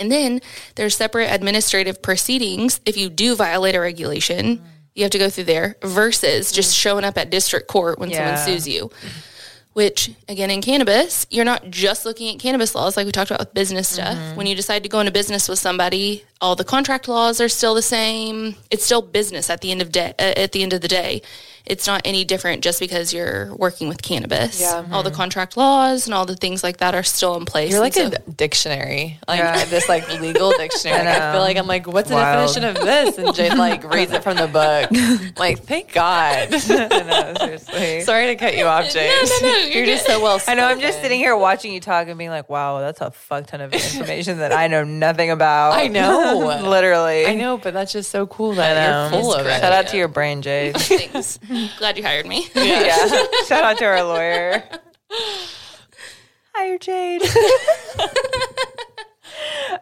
[0.00, 0.40] And then
[0.74, 4.58] there's separate administrative proceedings if you do violate a regulation.
[4.58, 4.62] Mm.
[4.94, 8.34] You have to go through there versus just showing up at district court when yeah.
[8.34, 8.90] someone sues you
[9.72, 13.40] which again in cannabis you're not just looking at cannabis laws like we talked about
[13.40, 14.36] with business stuff mm-hmm.
[14.36, 17.74] when you decide to go into business with somebody all the contract laws are still
[17.74, 20.80] the same it's still business at the end of day uh, at the end of
[20.80, 21.22] the day
[21.66, 24.60] it's not any different just because you're working with cannabis.
[24.60, 24.82] Yeah.
[24.82, 24.94] Mm-hmm.
[24.94, 27.70] All the contract laws and all the things like that are still in place.
[27.70, 29.64] You're like so, a dictionary, like yeah.
[29.66, 31.06] this like legal dictionary.
[31.06, 33.18] I, I, feel like I'm like, what's the definition of this?
[33.18, 34.90] And Jade like reads it from the book.
[35.38, 36.50] like, thank God.
[36.50, 38.00] know, seriously.
[38.02, 39.10] Sorry to cut you off, Jade.
[39.10, 39.58] No, no, no.
[39.58, 40.40] You're, you're just so well.
[40.46, 40.66] I know.
[40.66, 43.60] I'm just sitting here watching you talk and being like, wow, that's a fuck ton
[43.60, 45.72] of information that I know nothing about.
[45.72, 47.26] I know, literally.
[47.26, 49.60] I know, but that's just so cool that you're full of it.
[49.60, 50.76] Shout out to your brain, Jade.
[50.76, 51.38] Thanks.
[51.78, 52.48] Glad you hired me.
[52.54, 52.62] Yeah.
[52.64, 53.24] yeah.
[53.46, 54.62] Shout out to our lawyer.
[56.54, 57.22] Hire Jade.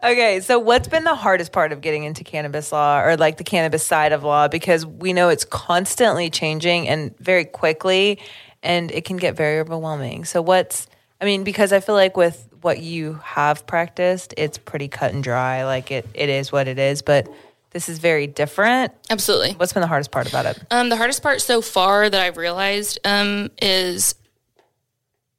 [0.02, 3.44] okay, so what's been the hardest part of getting into cannabis law or like the
[3.44, 4.48] cannabis side of law?
[4.48, 8.18] Because we know it's constantly changing and very quickly,
[8.62, 10.24] and it can get very overwhelming.
[10.24, 10.86] So, what's,
[11.20, 15.22] I mean, because I feel like with what you have practiced, it's pretty cut and
[15.22, 15.64] dry.
[15.64, 17.02] Like it, it is what it is.
[17.02, 17.28] But
[17.70, 18.92] this is very different.
[19.10, 19.52] Absolutely.
[19.52, 20.58] What's been the hardest part about it?
[20.70, 24.14] Um, the hardest part so far that I've realized um, is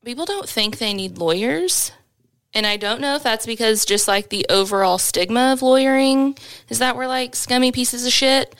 [0.05, 1.91] people don't think they need lawyers.
[2.53, 6.37] And I don't know if that's because just like the overall stigma of lawyering
[6.67, 8.55] is that we're like scummy pieces of shit.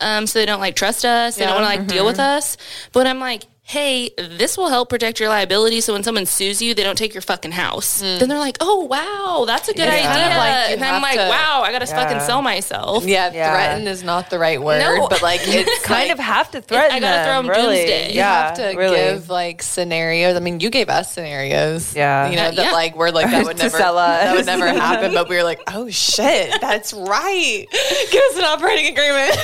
[0.00, 1.36] Um, so they don't like trust us.
[1.36, 1.88] They don't want to like mm-hmm.
[1.88, 2.56] deal with us.
[2.92, 5.80] But I'm like, hey, this will help protect your liability.
[5.80, 8.02] So when someone sues you, they don't take your fucking house.
[8.02, 8.20] Mm.
[8.20, 9.94] Then they're like, oh, wow, that's a good yeah.
[9.94, 10.04] idea.
[10.04, 12.04] Kind of like and I'm like, to, wow, I got to yeah.
[12.04, 13.06] fucking sell myself.
[13.06, 15.08] Yeah, yeah, threaten is not the right word, no.
[15.08, 16.92] but like it's kind like, of have to threaten.
[16.92, 17.76] I got to throw them really.
[17.78, 18.08] doomsday.
[18.10, 18.96] You yeah, have to really.
[18.96, 20.36] give like scenarios.
[20.36, 21.96] I mean, you gave us scenarios.
[21.96, 22.28] Yeah.
[22.28, 25.14] You know, that like we're like, that would never, that would never happen.
[25.14, 27.66] But we were like, oh shit, that's right.
[28.10, 29.36] Give us an operating agreement.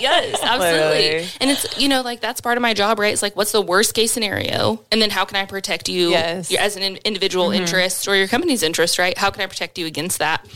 [0.00, 0.98] yes, absolutely.
[0.98, 1.28] Literally.
[1.40, 3.12] And it's, you know, like that's part of my job, right?
[3.12, 4.82] It's like, what's the worst case scenario?
[4.90, 6.52] And then how can I protect you yes.
[6.54, 7.62] as an individual mm-hmm.
[7.62, 9.16] interest or your company's interest, right?
[9.16, 10.46] How can I protect you against that?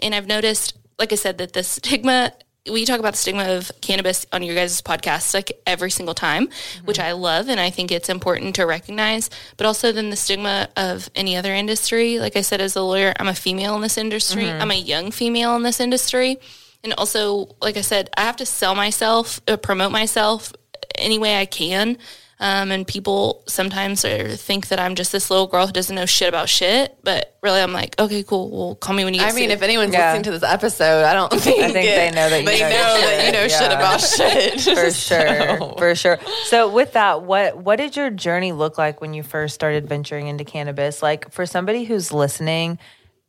[0.00, 2.32] And I've noticed, like I said, that the stigma
[2.70, 6.48] we talk about the stigma of cannabis on your guys' podcast like every single time,
[6.48, 6.86] mm-hmm.
[6.86, 9.30] which I love and I think it's important to recognize.
[9.56, 12.18] But also then the stigma of any other industry.
[12.18, 14.42] Like I said, as a lawyer, I'm a female in this industry.
[14.42, 14.60] Mm-hmm.
[14.60, 16.36] I'm a young female in this industry.
[16.84, 20.52] And also, like I said, I have to sell myself, uh, promote myself
[20.96, 21.96] any way I can.
[22.40, 26.06] Um, and people sometimes are, think that I'm just this little girl who doesn't know
[26.06, 26.96] shit about shit.
[27.02, 28.48] But really, I'm like, okay, cool.
[28.50, 29.22] Well, call me when you.
[29.22, 30.12] I mean, if anyone's yeah.
[30.12, 32.60] listening to this episode, I don't think, I think it, they know that you they
[32.60, 33.48] know, know that you know yeah.
[33.48, 35.74] shit about shit for sure, so.
[35.78, 36.18] for sure.
[36.44, 40.28] So, with that, what what did your journey look like when you first started venturing
[40.28, 41.02] into cannabis?
[41.02, 42.78] Like for somebody who's listening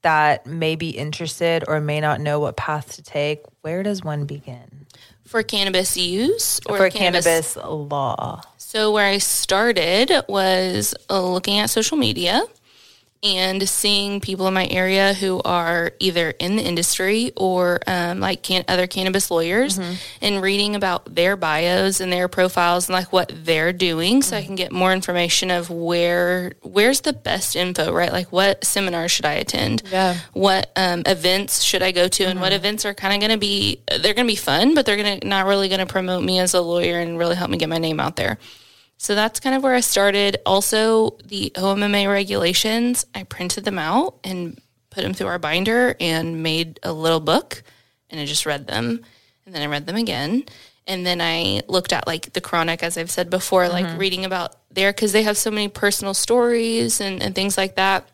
[0.03, 4.25] that may be interested or may not know what path to take, where does one
[4.25, 4.85] begin?
[5.25, 8.41] For cannabis use or for cannabis, cannabis law?
[8.71, 12.43] So, where I started was uh, looking at social media
[13.21, 18.41] and seeing people in my area who are either in the industry or um, like
[18.41, 19.93] can- other cannabis lawyers mm-hmm.
[20.21, 24.43] and reading about their bios and their profiles and like what they're doing so mm-hmm.
[24.43, 29.11] I can get more information of where where's the best info right like what seminars
[29.11, 32.31] should I attend yeah what um, events should I go to mm-hmm.
[32.31, 32.59] and what mm-hmm.
[32.59, 35.19] events are kind of going to be they're going to be fun but they're going
[35.19, 37.67] to not really going to promote me as a lawyer and really help me get
[37.67, 38.37] my name out there
[38.99, 40.37] so that's kind of where I started.
[40.45, 44.59] Also, the OMMA regulations, I printed them out and
[44.89, 47.63] put them through our binder and made a little book
[48.09, 49.05] and I just read them.
[49.45, 50.43] And then I read them again.
[50.85, 53.85] And then I looked at like the chronic, as I've said before, mm-hmm.
[53.85, 57.75] like reading about there because they have so many personal stories and, and things like
[57.77, 58.09] that.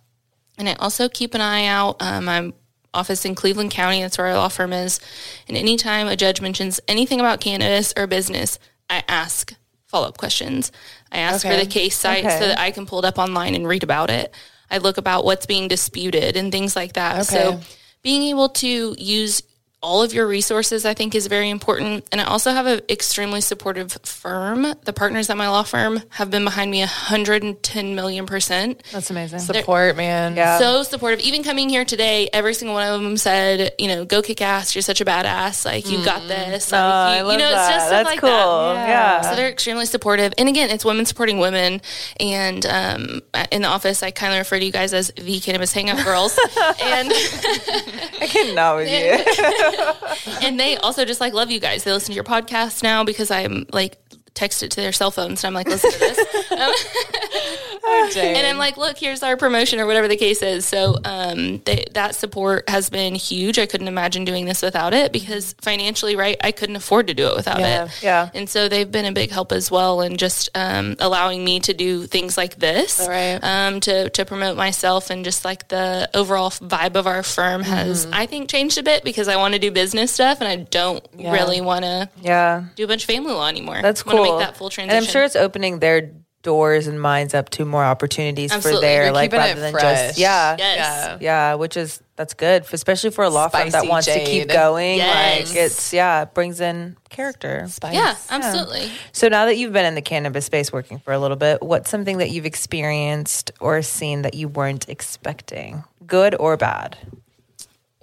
[0.59, 1.99] And I also keep an eye out.
[1.99, 2.53] Um, I'm
[2.93, 4.01] office in Cleveland County.
[4.03, 4.99] That's where our law firm is.
[5.47, 9.53] And anytime a judge mentions anything about cannabis or business, I ask
[9.95, 10.73] follow up questions.
[11.09, 11.57] I ask okay.
[11.57, 12.37] for the case cite okay.
[12.37, 14.33] so that I can pull it up online and read about it.
[14.69, 17.15] I look about what's being disputed and things like that.
[17.15, 17.23] Okay.
[17.23, 17.59] So
[18.03, 19.41] being able to use
[19.85, 22.05] all of your resources, I think, is very important.
[22.11, 24.65] And I also have an extremely supportive firm.
[24.83, 28.81] The partners at my law firm have been behind me 110 million percent.
[28.91, 29.37] That's amazing.
[29.45, 30.35] They're Support, man.
[30.35, 30.57] Yeah.
[30.57, 31.19] So supportive.
[31.19, 34.73] Even coming here today, every single one of them said, you know, go kick ass.
[34.73, 35.65] You're such a badass.
[35.65, 36.05] Like, you mm.
[36.05, 36.71] got this.
[36.71, 37.69] Like, oh, you, I love you know, that.
[37.69, 38.29] it's just That's like cool.
[38.29, 38.87] that.
[38.87, 38.87] Yeah.
[38.87, 39.21] yeah.
[39.21, 40.33] So they're extremely supportive.
[40.39, 41.79] And again, it's women supporting women.
[42.19, 43.21] And um,
[43.51, 46.35] in the office, I kind of refer to you guys as the cannabis hangout girls.
[46.81, 49.74] and I cannot with you.
[50.41, 51.83] and they also just like love you guys.
[51.83, 53.97] They listen to your podcast now because I'm like
[54.35, 55.43] text it to their cell phones.
[55.43, 56.19] And I'm like, listen to this.
[56.55, 56.59] Um,
[57.83, 60.65] oh, and I'm like, look, here's our promotion or whatever the case is.
[60.65, 63.59] So um, they, that support has been huge.
[63.59, 67.27] I couldn't imagine doing this without it because financially, right, I couldn't afford to do
[67.27, 67.85] it without yeah.
[67.85, 68.03] it.
[68.03, 68.29] Yeah.
[68.33, 71.73] And so they've been a big help as well and just um, allowing me to
[71.73, 73.39] do things like this right.
[73.41, 78.05] um, to, to promote myself and just like the overall vibe of our firm has,
[78.05, 78.13] mm-hmm.
[78.15, 81.05] I think, changed a bit because I want to do business stuff and I don't
[81.17, 81.33] yeah.
[81.33, 82.65] really want to yeah.
[82.75, 83.81] do a bunch of family law anymore.
[83.81, 84.97] That's cool make that full transition.
[84.97, 86.11] And I'm sure it's opening their
[86.45, 88.77] doors and minds up to more opportunities Absolutely.
[88.77, 89.81] for their like rather than fresh.
[89.81, 90.77] just yeah, yes.
[90.77, 94.25] yeah, yeah, which is that's good, especially for a law Spicy firm that wants Jade.
[94.25, 94.97] to keep going.
[94.97, 95.49] Yes.
[95.49, 97.65] Like it's yeah, it brings in character.
[97.67, 97.95] Spice.
[97.95, 98.85] Yeah, absolutely.
[98.85, 98.93] Yeah.
[99.11, 101.89] So now that you've been in the cannabis space working for a little bit, what's
[101.89, 106.95] something that you've experienced or seen that you weren't expecting, good or bad?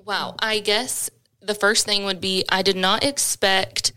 [0.05, 3.93] Wow, I guess the first thing would be I did not expect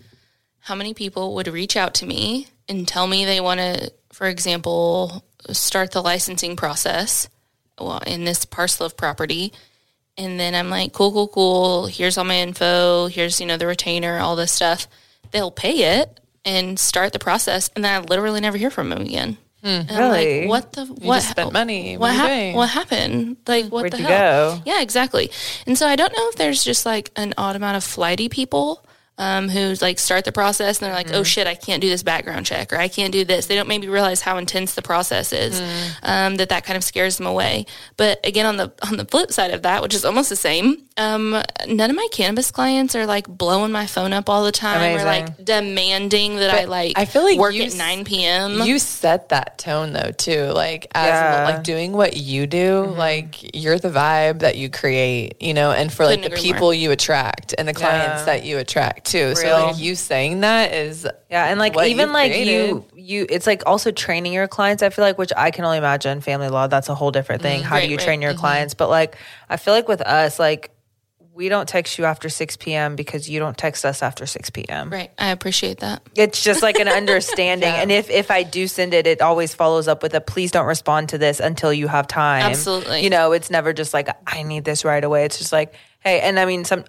[0.65, 4.25] how many people would reach out to me and tell me they want to, for
[4.25, 7.29] example, start the licensing process
[7.79, 9.53] well, in this parcel of property.
[10.17, 11.85] And then I'm like, cool, cool, cool.
[11.85, 13.05] Here's all my info.
[13.05, 14.87] Here's, you know, the retainer, all this stuff.
[15.29, 17.69] They'll pay it and start the process.
[17.75, 19.37] And then I literally never hear from them again.
[19.63, 20.41] Hmm, really?
[20.41, 21.95] Like, what the you what spent money?
[21.95, 23.37] What, what, ha- what happened?
[23.47, 24.57] Like what Where'd the you hell?
[24.57, 24.61] Go?
[24.65, 25.29] Yeah, exactly.
[25.67, 28.84] And so I don't know if there's just like an odd amount of flighty people
[29.17, 31.19] um, who's like start the process and they're like, oh, mm-hmm.
[31.19, 33.47] oh shit, I can't do this background check or I can't do this.
[33.47, 35.61] They don't maybe realize how intense the process is.
[35.61, 35.91] Mm.
[36.03, 37.65] Um, that that kind of scares them away.
[37.97, 40.84] But again, on the on the flip side of that, which is almost the same,
[40.97, 41.31] um,
[41.67, 45.01] none of my cannabis clients are like blowing my phone up all the time Amazing.
[45.01, 46.93] or like demanding that but I like.
[46.95, 48.61] I feel like work at nine p.m.
[48.61, 51.43] You set that tone though too, like as yeah.
[51.43, 52.97] like doing what you do, mm-hmm.
[52.97, 56.67] like you're the vibe that you create, you know, and for Couldn't like the people
[56.67, 56.73] more.
[56.73, 58.25] you attract and the clients yeah.
[58.25, 59.17] that you attract too.
[59.17, 59.35] Real.
[59.35, 63.63] So like you saying that is yeah, and like even like you you it's like
[63.65, 64.81] also training your clients.
[64.81, 66.67] I feel like which I can only imagine family law.
[66.67, 67.61] That's a whole different thing.
[67.61, 68.39] Mm, How right, do you train your mm-hmm.
[68.39, 68.75] clients?
[68.75, 69.17] But like
[69.49, 70.71] I feel like with us, like
[71.35, 72.95] we don't text you after 6 p.m.
[72.95, 74.89] because you don't text us after 6 p.m.
[74.89, 75.11] Right.
[75.17, 76.01] I appreciate that.
[76.15, 77.67] It's just like an understanding.
[77.67, 77.81] yeah.
[77.81, 80.65] And if, if I do send it, it always follows up with a please don't
[80.65, 82.43] respond to this until you have time.
[82.43, 83.03] Absolutely.
[83.03, 85.25] You know, it's never just like, I need this right away.
[85.25, 86.85] It's just like, hey, and I mean, some,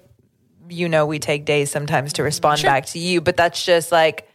[0.69, 2.71] you know we take days sometimes to respond sure.
[2.71, 4.29] back to you, but that's just like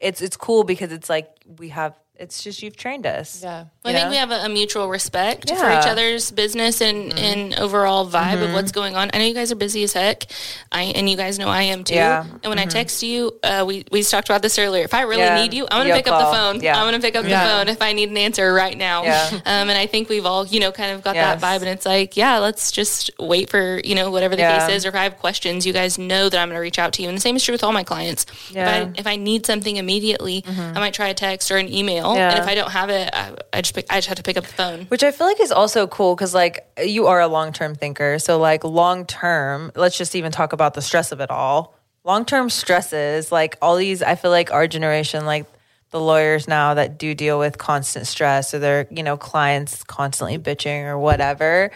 [0.00, 1.28] it's it's cool because it's like
[1.58, 3.42] we have it's just you've trained us.
[3.42, 3.64] Yeah.
[3.84, 5.56] Well, I think we have a, a mutual respect yeah.
[5.56, 7.18] for each other's business and, mm-hmm.
[7.18, 8.44] and overall vibe mm-hmm.
[8.44, 9.10] of what's going on.
[9.12, 10.26] I know you guys are busy as heck.
[10.70, 11.94] I and you guys know I am too.
[11.94, 12.22] Yeah.
[12.22, 12.68] And when mm-hmm.
[12.68, 14.84] I text you, uh, we we talked about this earlier.
[14.84, 15.42] If I really yeah.
[15.42, 16.14] need you, I'm gonna pick call.
[16.14, 16.62] up the phone.
[16.62, 16.80] Yeah.
[16.80, 19.02] I'm gonna pick up the phone if I need an answer right now.
[19.02, 19.40] Yeah.
[19.44, 21.40] Um, and I think we've all you know kind of got yes.
[21.40, 24.68] that vibe, and it's like yeah, let's just wait for you know whatever the case
[24.68, 27.02] is, or if I have questions, you guys know that I'm gonna reach out to
[27.02, 27.08] you.
[27.08, 28.26] And the same is true with all my clients.
[28.52, 28.62] Yeah.
[28.62, 30.76] If I if I need something immediately, mm-hmm.
[30.76, 33.34] I might try a text or an email, and if I don't have it, I,
[33.52, 34.86] I just pick, I just have to pick up the phone.
[34.86, 38.18] Which I feel like is also cool because like you are a long term thinker.
[38.18, 41.74] So like long term, let's just even talk about the stress of it all.
[42.04, 45.46] Long term stresses, like all these, I feel like our generation, like
[45.90, 50.38] the lawyers now that do deal with constant stress or their you know clients constantly
[50.38, 51.70] bitching or whatever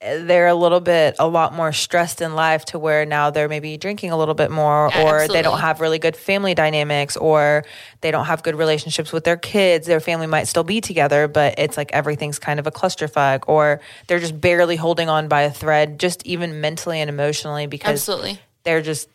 [0.00, 3.76] they're a little bit a lot more stressed in life to where now they're maybe
[3.76, 5.36] drinking a little bit more yeah, or absolutely.
[5.36, 7.64] they don't have really good family dynamics or
[8.00, 11.58] they don't have good relationships with their kids their family might still be together but
[11.58, 15.50] it's like everything's kind of a clusterfuck or they're just barely holding on by a
[15.50, 18.38] thread just even mentally and emotionally because absolutely.
[18.62, 19.08] they're just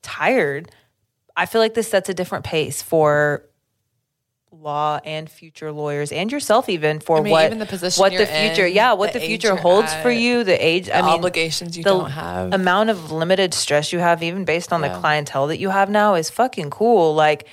[0.00, 0.70] tired
[1.36, 3.44] i feel like this sets a different pace for
[4.52, 8.12] law and future lawyers and yourself even for I mean, what even the position what
[8.12, 11.02] the future in, yeah what the, the future holds for you the age the I
[11.02, 14.88] mean obligations you don't have amount of limited stress you have even based on yeah.
[14.88, 17.46] the clientele that you have now is fucking cool like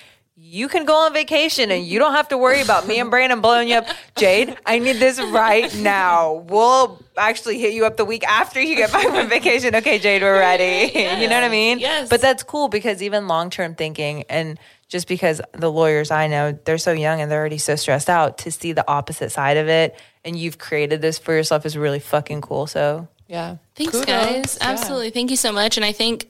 [0.50, 3.42] you can go on vacation and you don't have to worry about me and Brannon
[3.42, 3.88] blowing you up.
[4.16, 6.46] Jade, I need this right now.
[6.48, 9.76] We'll actually hit you up the week after you get back from vacation.
[9.76, 10.92] Okay, Jade, we're ready.
[10.98, 11.80] You know what I mean?
[11.80, 12.08] Yes.
[12.08, 14.58] But that's cool because even long term thinking and
[14.88, 18.40] just because the lawyers I know, they're so young and they're already so stressed out
[18.40, 22.00] to see the opposite side of it and you've created this for yourself is really
[22.00, 22.68] fucking cool.
[22.68, 23.58] So, yeah.
[23.76, 24.06] Thanks, Kudos.
[24.06, 24.58] guys.
[24.62, 24.70] Yeah.
[24.70, 25.10] Absolutely.
[25.10, 25.78] Thank you so much.
[25.78, 26.28] And I think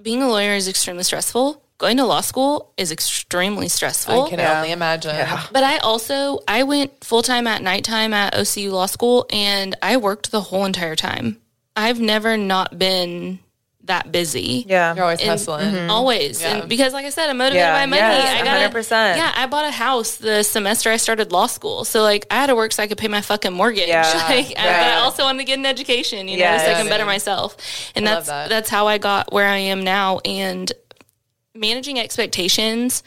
[0.00, 1.62] being a lawyer is extremely stressful.
[1.78, 4.24] Going to law school is extremely stressful.
[4.24, 4.58] I can yeah.
[4.58, 5.14] only imagine.
[5.14, 5.46] Yeah.
[5.50, 9.96] But I also I went full time at nighttime at OCU Law School and I
[9.96, 11.40] worked the whole entire time.
[11.74, 13.38] I've never not been
[13.90, 14.64] that busy.
[14.66, 14.94] Yeah.
[14.94, 15.66] You're always and, hustling.
[15.66, 15.90] Mm-hmm.
[15.90, 16.40] Always.
[16.40, 16.56] Yeah.
[16.56, 17.82] And because like I said, I'm motivated yeah.
[17.82, 18.00] by money.
[18.00, 19.16] Yes, I got 100%.
[19.16, 21.84] Yeah, I bought a house the semester I started law school.
[21.84, 23.88] So like I had to work so I could pay my fucking mortgage.
[23.88, 24.02] Yeah.
[24.28, 24.62] like, yeah.
[24.62, 27.04] I, but I also wanted to get an education, you know, so I can better
[27.04, 27.56] myself.
[27.94, 28.48] And I that's that.
[28.48, 30.20] that's how I got where I am now.
[30.24, 30.72] And
[31.54, 33.02] managing expectations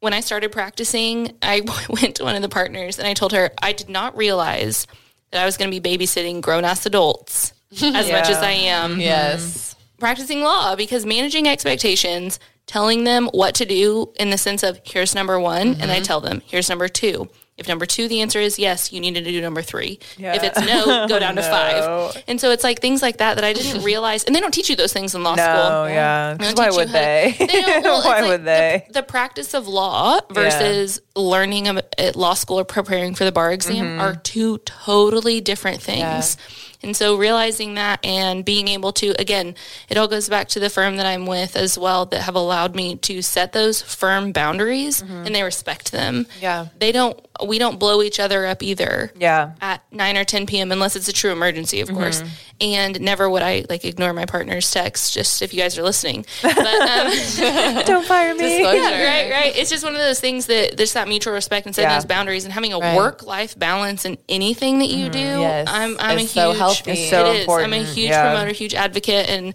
[0.00, 3.50] when I started practicing, I went to one of the partners and I told her
[3.60, 4.86] I did not realize
[5.30, 8.20] that I was going to be babysitting grown ass adults as yeah.
[8.20, 9.00] much as I am.
[9.00, 9.75] Yes.
[9.98, 15.14] Practicing law because managing expectations, telling them what to do in the sense of here's
[15.14, 15.82] number one, mm-hmm.
[15.82, 17.28] and I tell them here's number two.
[17.56, 19.98] If number two, the answer is yes, you need to do number three.
[20.18, 20.34] Yeah.
[20.34, 21.42] If it's no, go down no.
[21.42, 22.24] to five.
[22.28, 24.24] And so it's like things like that that I didn't realize.
[24.24, 25.88] And they don't teach you those things in law no, school.
[25.88, 26.36] yeah.
[26.54, 27.34] Why would they?
[27.38, 28.84] To, they well, Why like would they?
[28.88, 31.22] The, the, practice of law versus yeah.
[31.22, 34.00] learning at law school or preparing for the bar exam mm-hmm.
[34.00, 36.36] are two totally different things.
[36.36, 36.65] Yeah.
[36.86, 39.56] And so realizing that and being able to, again,
[39.88, 42.76] it all goes back to the firm that I'm with as well that have allowed
[42.76, 45.26] me to set those firm boundaries mm-hmm.
[45.26, 46.26] and they respect them.
[46.40, 46.68] Yeah.
[46.78, 49.12] They don't, we don't blow each other up either.
[49.18, 49.52] Yeah.
[49.60, 50.70] At 9 or 10 p.m.
[50.70, 51.98] unless it's a true emergency, of mm-hmm.
[51.98, 52.22] course.
[52.60, 56.24] And never would I like ignore my partner's text, just if you guys are listening.
[56.42, 57.12] But, um,
[57.84, 58.62] don't fire me.
[58.62, 59.56] Yeah, right, right.
[59.56, 61.96] It's just one of those things that there's that mutual respect and setting yeah.
[61.96, 62.96] those boundaries and having a right.
[62.96, 65.12] work life balance in anything that you mm-hmm.
[65.12, 65.18] do.
[65.18, 65.68] Yes.
[65.70, 66.52] I'm, I'm a huge, so
[66.84, 67.00] healthy.
[67.00, 67.74] It's so it important.
[67.74, 68.30] I'm a huge yeah.
[68.30, 69.54] promoter, huge advocate, and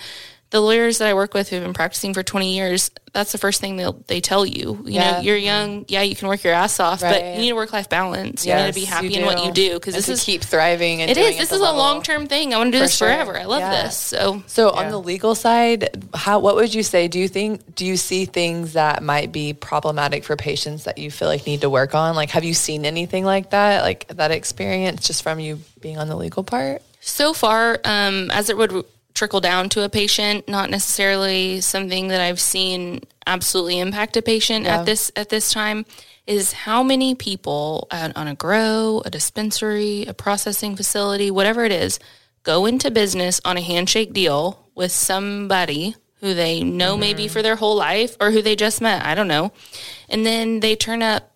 [0.52, 3.62] the lawyers that I work with who've been practicing for 20 years, that's the first
[3.62, 4.82] thing they they tell you.
[4.84, 5.12] You yeah.
[5.12, 7.22] know, you're young, yeah, you can work your ass off, right.
[7.22, 8.46] but you need a work life balance.
[8.46, 11.02] You need to be happy in what you do because this is keep thriving.
[11.02, 11.38] And it is.
[11.38, 11.78] This is level.
[11.78, 12.54] a long term thing.
[12.54, 13.08] I want to do for this sure.
[13.08, 13.40] forever.
[13.40, 13.84] I love yeah.
[13.84, 13.98] this.
[13.98, 14.82] So, so yeah.
[14.82, 17.08] on the legal side, how what would you say?
[17.08, 21.12] Do you think do you see things that might be problematic for patients that you
[21.12, 22.14] feel like need to work on?
[22.16, 23.84] Like, have you seen anything like that?
[23.84, 26.82] Like that experience just from you being on the legal part?
[27.02, 32.22] So far, um, as it would trickle down to a patient, not necessarily something that
[32.22, 34.80] I've seen absolutely impact a patient yeah.
[34.80, 35.86] at this at this time
[36.28, 42.00] is how many people on a grow, a dispensary, a processing facility, whatever it is,
[42.44, 47.02] go into business on a handshake deal with somebody who they know mm-hmm.
[47.02, 49.52] maybe for their whole life or who they just met, I don't know.
[50.08, 51.31] And then they turn up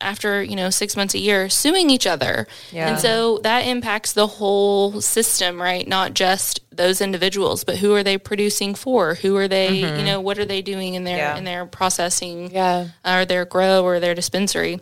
[0.00, 2.88] after you know six months a year suing each other yeah.
[2.88, 8.02] and so that impacts the whole system right not just those individuals but who are
[8.02, 9.98] they producing for who are they mm-hmm.
[9.98, 11.36] you know what are they doing in their yeah.
[11.36, 12.88] in their processing yeah.
[13.04, 14.80] or their grow or their dispensary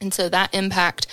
[0.00, 1.06] and so that impact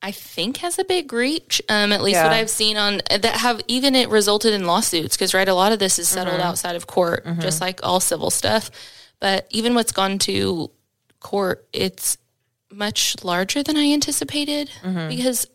[0.00, 1.60] I think has a big reach.
[1.68, 2.24] Um, at least yeah.
[2.24, 5.72] what I've seen on that have even it resulted in lawsuits because right, a lot
[5.72, 6.46] of this is settled mm-hmm.
[6.46, 7.40] outside of court, mm-hmm.
[7.40, 8.70] just like all civil stuff.
[9.20, 10.70] But even what's gone to
[11.18, 12.16] court, it's
[12.72, 15.08] much larger than I anticipated mm-hmm.
[15.08, 15.46] because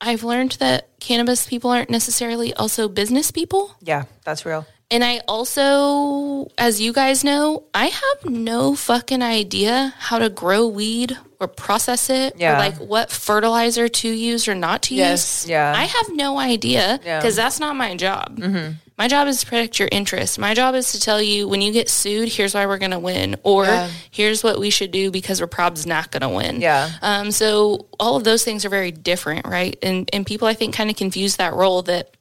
[0.00, 3.74] I've learned that cannabis people aren't necessarily also business people.
[3.80, 4.66] Yeah, that's real.
[4.90, 10.68] And I also, as you guys know, I have no fucking idea how to grow
[10.68, 12.54] weed or process it yeah.
[12.54, 15.44] or like what fertilizer to use or not to yes.
[15.44, 15.50] use.
[15.50, 15.72] Yeah.
[15.74, 17.44] I have no idea because yeah.
[17.44, 18.38] that's not my job.
[18.38, 18.72] Mm-hmm.
[18.98, 20.38] My job is to protect your interest.
[20.38, 22.98] My job is to tell you when you get sued, here's why we're going to
[22.98, 23.90] win, or yeah.
[24.10, 26.60] here's what we should do because we're Reprob's not going to win.
[26.60, 26.90] Yeah.
[27.02, 29.78] Um, so all of those things are very different, right?
[29.82, 32.16] And and people I think kind of confuse that role that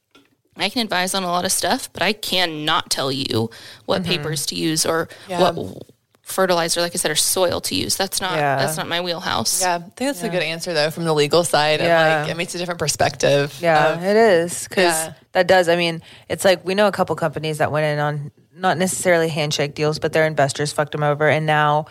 [0.57, 3.49] I can advise on a lot of stuff, but I cannot tell you
[3.85, 4.11] what mm-hmm.
[4.11, 5.39] papers to use or yeah.
[5.39, 5.77] what
[6.25, 7.95] fertilizer, like I said, or soil to use.
[7.95, 8.57] That's not yeah.
[8.57, 9.61] that's not my wheelhouse.
[9.61, 10.27] Yeah, I think that's yeah.
[10.27, 11.79] a good answer though from the legal side.
[11.79, 13.57] Yeah, like, it makes a different perspective.
[13.61, 15.13] Yeah, of, it is because yeah.
[15.33, 15.69] that does.
[15.69, 19.29] I mean, it's like we know a couple companies that went in on not necessarily
[19.29, 21.85] handshake deals, but their investors fucked them over, and now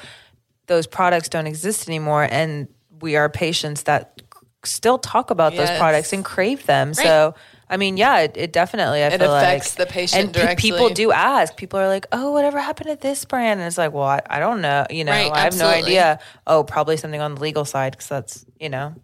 [0.66, 2.66] those products don't exist anymore, and
[3.01, 4.20] we are patients that
[4.64, 5.68] still talk about yes.
[5.68, 6.89] those products and crave them.
[6.89, 6.97] Right.
[6.97, 7.35] So
[7.69, 9.03] I mean, yeah, it, it definitely.
[9.03, 10.71] I it feel affects like, the patient and directly.
[10.71, 11.57] people do ask.
[11.57, 14.39] People are like, "Oh, whatever happened to this brand?" And it's like, "Well, I, I
[14.39, 14.87] don't know.
[14.91, 16.21] You know, right, I have no idea.
[16.47, 18.95] Oh, probably something on the legal side because that's you know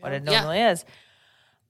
[0.00, 0.72] what it normally yeah.
[0.72, 0.84] is."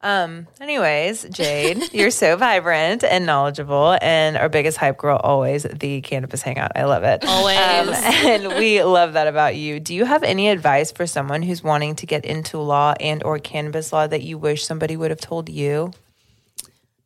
[0.00, 0.48] Um.
[0.60, 6.42] Anyways, Jade, you're so vibrant and knowledgeable, and our biggest hype girl always the cannabis
[6.42, 6.72] hangout.
[6.74, 9.78] I love it always, um, and we love that about you.
[9.78, 13.38] Do you have any advice for someone who's wanting to get into law and or
[13.38, 15.92] cannabis law that you wish somebody would have told you?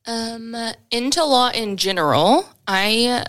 [0.07, 0.57] Um,
[0.91, 3.25] into law in general, I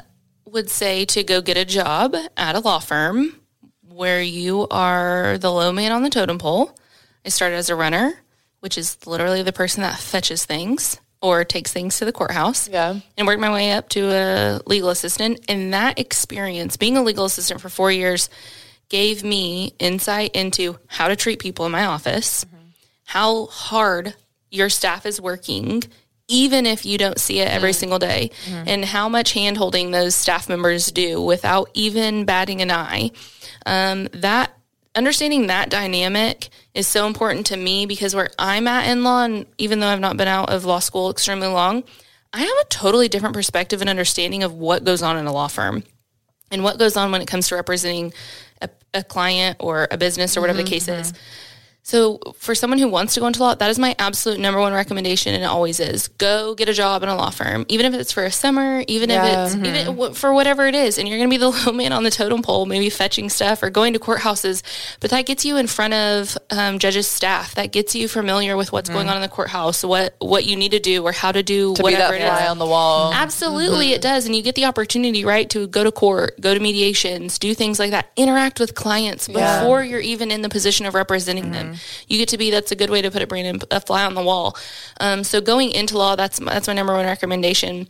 [0.45, 3.39] would say to go get a job at a law firm
[3.87, 6.75] where you are the low man on the totem pole.
[7.25, 8.13] I started as a runner,
[8.59, 12.67] which is literally the person that fetches things or takes things to the courthouse.
[12.67, 12.99] Yeah.
[13.17, 15.39] And worked my way up to a legal assistant.
[15.47, 18.29] And that experience, being a legal assistant for four years,
[18.89, 22.57] gave me insight into how to treat people in my office, mm-hmm.
[23.05, 24.15] how hard
[24.51, 25.83] your staff is working
[26.27, 27.79] even if you don't see it every mm-hmm.
[27.79, 28.63] single day, mm-hmm.
[28.67, 33.11] and how much hand holding those staff members do without even batting an eye.
[33.65, 34.51] Um, that
[34.95, 39.45] understanding that dynamic is so important to me because where I'm at in law, and
[39.57, 41.83] even though I've not been out of law school extremely long,
[42.31, 45.47] I have a totally different perspective and understanding of what goes on in a law
[45.47, 45.83] firm
[46.51, 48.13] and what goes on when it comes to representing
[48.61, 50.65] a, a client or a business or whatever mm-hmm.
[50.65, 51.13] the case is.
[51.85, 54.71] So for someone who wants to go into law, that is my absolute number one
[54.71, 56.07] recommendation, and it always is.
[56.07, 59.09] Go get a job in a law firm, even if it's for a summer, even
[59.09, 59.95] yeah, if it's mm-hmm.
[59.97, 62.09] even for whatever it is, and you're going to be the low man on the
[62.09, 64.63] totem pole, maybe fetching stuff or going to courthouses.
[65.01, 67.53] But that gets you in front of um, judges' staff.
[67.55, 68.99] That gets you familiar with what's mm-hmm.
[68.99, 71.75] going on in the courthouse, what what you need to do, or how to do
[71.75, 73.11] to whatever be that fly on the wall.
[73.13, 73.95] Absolutely, mm-hmm.
[73.95, 77.37] it does, and you get the opportunity, right, to go to court, go to mediations,
[77.39, 79.59] do things like that, interact with clients yeah.
[79.59, 81.72] before you're even in the position of representing them.
[82.07, 84.13] You get to be that's a good way to put it, Brannon, a fly on
[84.13, 84.57] the wall.
[84.99, 87.87] Um, so going into law, that's that's my number one recommendation.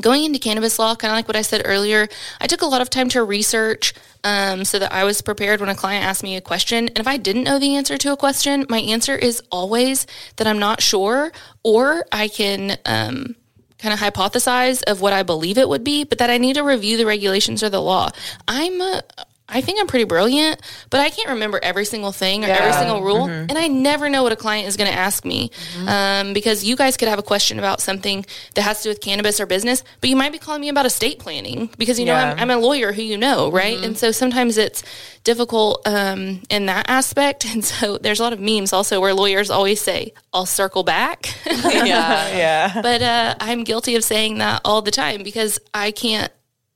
[0.00, 2.08] Going into cannabis law, kind of like what I said earlier,
[2.40, 3.92] I took a lot of time to research
[4.24, 6.88] um, so that I was prepared when a client asked me a question.
[6.88, 10.06] And if I didn't know the answer to a question, my answer is always
[10.36, 11.30] that I'm not sure,
[11.62, 13.36] or I can um,
[13.78, 16.62] kind of hypothesize of what I believe it would be, but that I need to
[16.62, 18.10] review the regulations or the law.
[18.48, 19.02] I'm a,
[19.48, 22.54] I think I'm pretty brilliant, but I can't remember every single thing or yeah.
[22.54, 23.26] every single rule.
[23.26, 23.50] Mm-hmm.
[23.50, 25.88] And I never know what a client is going to ask me mm-hmm.
[25.88, 28.24] um, because you guys could have a question about something
[28.54, 30.86] that has to do with cannabis or business, but you might be calling me about
[30.86, 32.32] estate planning because you know yeah.
[32.32, 33.76] I'm, I'm, a lawyer who you know, right?
[33.76, 33.84] Mm-hmm.
[33.84, 34.82] And so sometimes it's
[35.24, 37.44] difficult um, in that aspect.
[37.52, 41.34] And so there's a lot of memes also where lawyers always say, I'll circle back.
[41.46, 42.36] yeah.
[42.36, 42.72] yeah.
[42.82, 46.32] But uh, I'm guilty of saying that all the time because I can't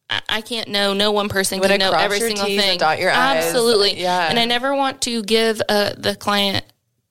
[0.09, 0.93] I can't know.
[0.95, 2.79] No one person can know every single thing.
[2.79, 3.93] dot your Absolutely.
[3.93, 3.99] Eyes.
[3.99, 4.29] Yeah.
[4.29, 6.65] And I never want to give uh, the client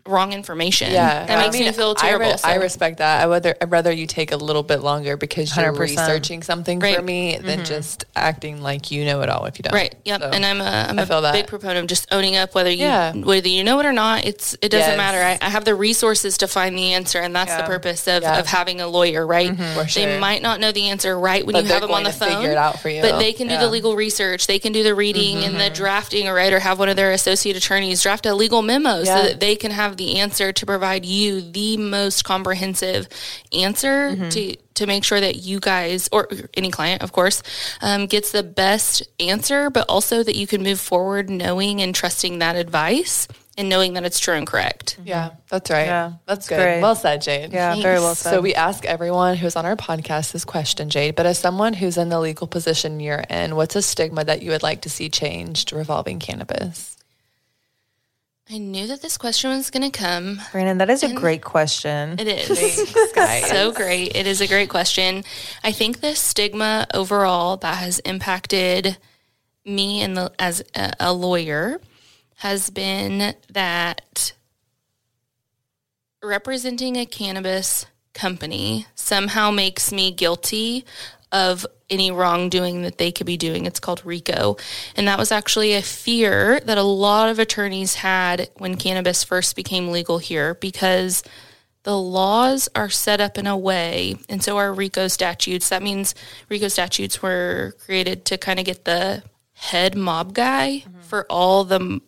[0.08, 0.92] wrong information.
[0.92, 2.26] Yeah, that makes I mean, me feel terrible.
[2.26, 2.48] I, re- so.
[2.50, 3.24] I, respect that.
[3.24, 5.80] I rather I'd rather you take a little bit longer because you're 100%.
[5.80, 6.96] researching something right.
[6.96, 7.64] for me than mm-hmm.
[7.64, 9.74] just acting like you know it all if you don't.
[9.74, 9.96] Right.
[10.06, 10.22] Yep.
[10.22, 11.34] So, and I'm a I'm a that.
[11.34, 13.14] big proponent of just owning up whether you yeah.
[13.14, 14.26] whether you know it or not.
[14.26, 14.98] It's it doesn't yes.
[14.98, 15.18] matter.
[15.18, 17.62] I, I, have the resources to find the answer, and that's yeah.
[17.62, 18.40] the purpose of, yeah.
[18.40, 19.26] of having a lawyer.
[19.26, 19.52] Right.
[19.52, 19.86] Mm-hmm.
[19.88, 20.06] Sure.
[20.06, 22.30] They might not know the answer right when but you have them on the phone.
[22.30, 23.02] Figure it out for you.
[23.02, 24.48] But they can do the legal research.
[24.48, 25.56] They can do the reading mm-hmm.
[25.56, 28.62] and the drafting, or right, or have one of their associate attorneys draft a legal
[28.62, 33.08] memo so that they can have the answer to provide you the most comprehensive
[33.54, 34.30] answer mm-hmm.
[34.30, 37.42] to to make sure that you guys or any client of course
[37.82, 42.40] um, gets the best answer but also that you can move forward knowing and trusting
[42.40, 43.28] that advice
[43.58, 44.98] and knowing that it's true and correct.
[45.04, 45.86] Yeah, that's right.
[45.86, 46.58] Yeah, that's good.
[46.58, 46.82] Great.
[46.82, 47.54] Well said, Jade.
[47.54, 47.84] Yeah, Thanks.
[47.84, 48.32] very well said.
[48.32, 51.98] So we ask everyone who's on our podcast this question, Jade, but as someone who's
[51.98, 55.10] in the legal position you're in, what's a stigma that you would like to see
[55.10, 56.95] changed revolving cannabis?
[58.50, 60.40] I knew that this question was going to come.
[60.52, 62.20] Brannon, that is a great question.
[62.20, 62.92] It is.
[63.14, 64.16] Thanks, so great.
[64.16, 65.24] It is a great question.
[65.64, 68.98] I think the stigma overall that has impacted
[69.66, 71.82] me and the, as a, a lawyer
[72.36, 74.34] has been that
[76.22, 80.86] representing a cannabis company somehow makes me guilty
[81.32, 83.66] of any wrongdoing that they could be doing.
[83.66, 84.58] It's called RICO.
[84.96, 89.56] And that was actually a fear that a lot of attorneys had when cannabis first
[89.56, 91.24] became legal here because
[91.84, 95.70] the laws are set up in a way, and so are RICO statutes.
[95.70, 96.16] That means
[96.50, 99.22] RICO statutes were created to kind of get the
[99.54, 101.02] head mob guy mm-hmm.
[101.02, 102.02] for all the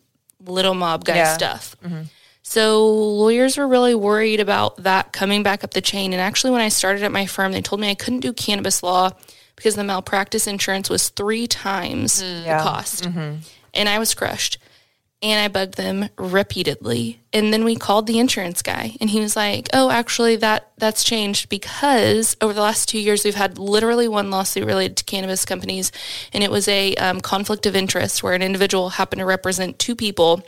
[0.43, 1.33] little mob guy yeah.
[1.33, 1.75] stuff.
[1.83, 2.03] Mm-hmm.
[2.41, 6.11] So lawyers were really worried about that coming back up the chain.
[6.11, 8.81] And actually, when I started at my firm, they told me I couldn't do cannabis
[8.81, 9.11] law
[9.57, 12.43] because the malpractice insurance was three times mm.
[12.45, 13.03] the cost.
[13.03, 13.41] Mm-hmm.
[13.73, 14.57] And I was crushed.
[15.23, 17.19] And I bugged them repeatedly.
[17.33, 21.03] And then we called the insurance guy and he was like, "Oh, actually that that's
[21.03, 25.43] changed because over the last 2 years we've had literally one lawsuit related to cannabis
[25.43, 25.91] companies
[26.33, 29.95] and it was a um, conflict of interest where an individual happened to represent two
[29.95, 30.43] people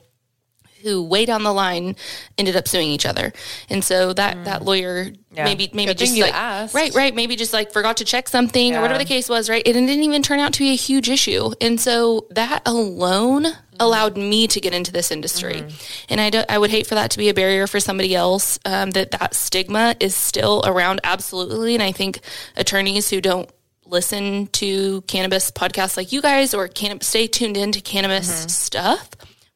[0.82, 1.96] who way down the line
[2.38, 3.34] ended up suing each other.
[3.70, 4.46] And so that mm.
[4.46, 5.44] that lawyer yeah.
[5.44, 6.34] maybe maybe Good just like
[6.74, 8.80] right right maybe just like forgot to check something yeah.
[8.80, 9.62] or whatever the case was, right?
[9.66, 11.52] It didn't even turn out to be a huge issue.
[11.62, 13.56] And so that alone mm.
[13.80, 15.62] allowed me to get into this industry.
[15.62, 16.04] Mm.
[16.10, 18.60] And I do, I would hate for that to be a barrier for somebody else
[18.66, 22.20] um, that that stigma is still around absolutely and I think
[22.56, 23.50] attorneys who don't
[23.86, 28.50] listen to cannabis podcasts like you guys or can stay tuned into cannabis mm-hmm.
[28.50, 29.10] stuff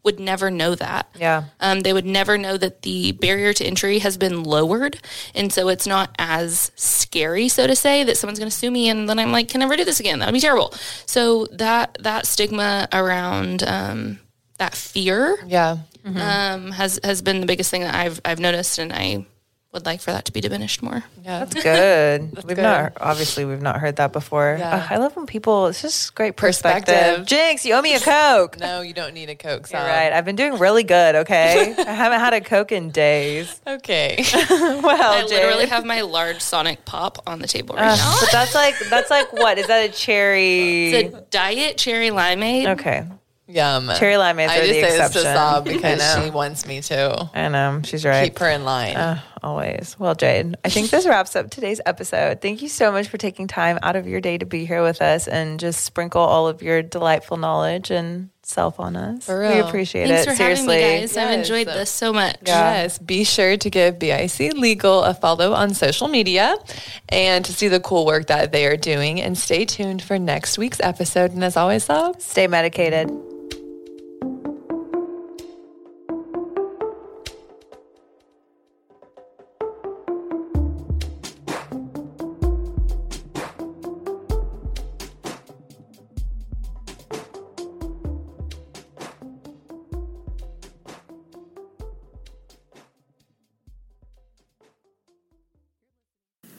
[0.03, 1.07] would never know that.
[1.17, 1.45] Yeah.
[1.59, 4.99] Um, they would never know that the barrier to entry has been lowered.
[5.33, 8.89] And so it's not as scary, so to say, that someone's going to sue me.
[8.89, 10.19] And then I'm like, can I never do this again.
[10.19, 10.73] That would be terrible.
[11.05, 14.19] So that, that stigma around um,
[14.57, 15.77] that fear yeah.
[16.05, 16.17] Mm-hmm.
[16.17, 18.77] Um, has, has been the biggest thing that I've, I've noticed.
[18.77, 19.25] And I
[19.73, 21.03] would like for that to be diminished more.
[21.23, 22.31] Yeah, that's good.
[22.33, 22.61] that's we've good.
[22.61, 24.55] not obviously we've not heard that before.
[24.59, 24.87] Yeah.
[24.89, 25.67] I love when people.
[25.67, 26.93] It's just great perspective.
[26.93, 27.25] perspective.
[27.25, 28.59] Jinx, you owe me a coke.
[28.59, 29.71] no, you don't need a coke.
[29.71, 30.13] You're right.
[30.13, 31.15] I've been doing really good.
[31.15, 33.61] Okay, I haven't had a coke in days.
[33.65, 34.23] Okay.
[34.49, 35.29] well, I Jade.
[35.31, 38.17] literally have my large Sonic pop on the table right uh, now.
[38.19, 40.91] But that's like that's like what is that a cherry?
[40.91, 42.67] It's a diet cherry limeade.
[42.79, 43.05] Okay.
[43.47, 43.91] Yum.
[43.97, 44.81] Cherry limeades I are the exception.
[44.81, 47.29] I just say this to Saab because she wants me to.
[47.33, 47.81] I know.
[47.83, 48.25] She's right.
[48.25, 48.95] Keep her in line.
[48.95, 49.95] Uh, always.
[49.99, 52.41] Well, Jade, I think this wraps up today's episode.
[52.41, 55.01] Thank you so much for taking time out of your day to be here with
[55.01, 59.27] us and just sprinkle all of your delightful knowledge and self on us.
[59.27, 60.07] We appreciate it.
[60.09, 60.29] Thanks it.
[60.31, 60.81] For Seriously.
[60.81, 61.15] having me, guys.
[61.15, 61.17] Yes.
[61.17, 62.37] I've enjoyed this so much.
[62.45, 62.81] Yeah.
[62.81, 62.99] Yes.
[62.99, 66.55] Be sure to give BIC Legal a follow on social media
[67.09, 69.21] and to see the cool work that they are doing.
[69.21, 71.31] And stay tuned for next week's episode.
[71.31, 73.09] And as always, Saab, stay medicated.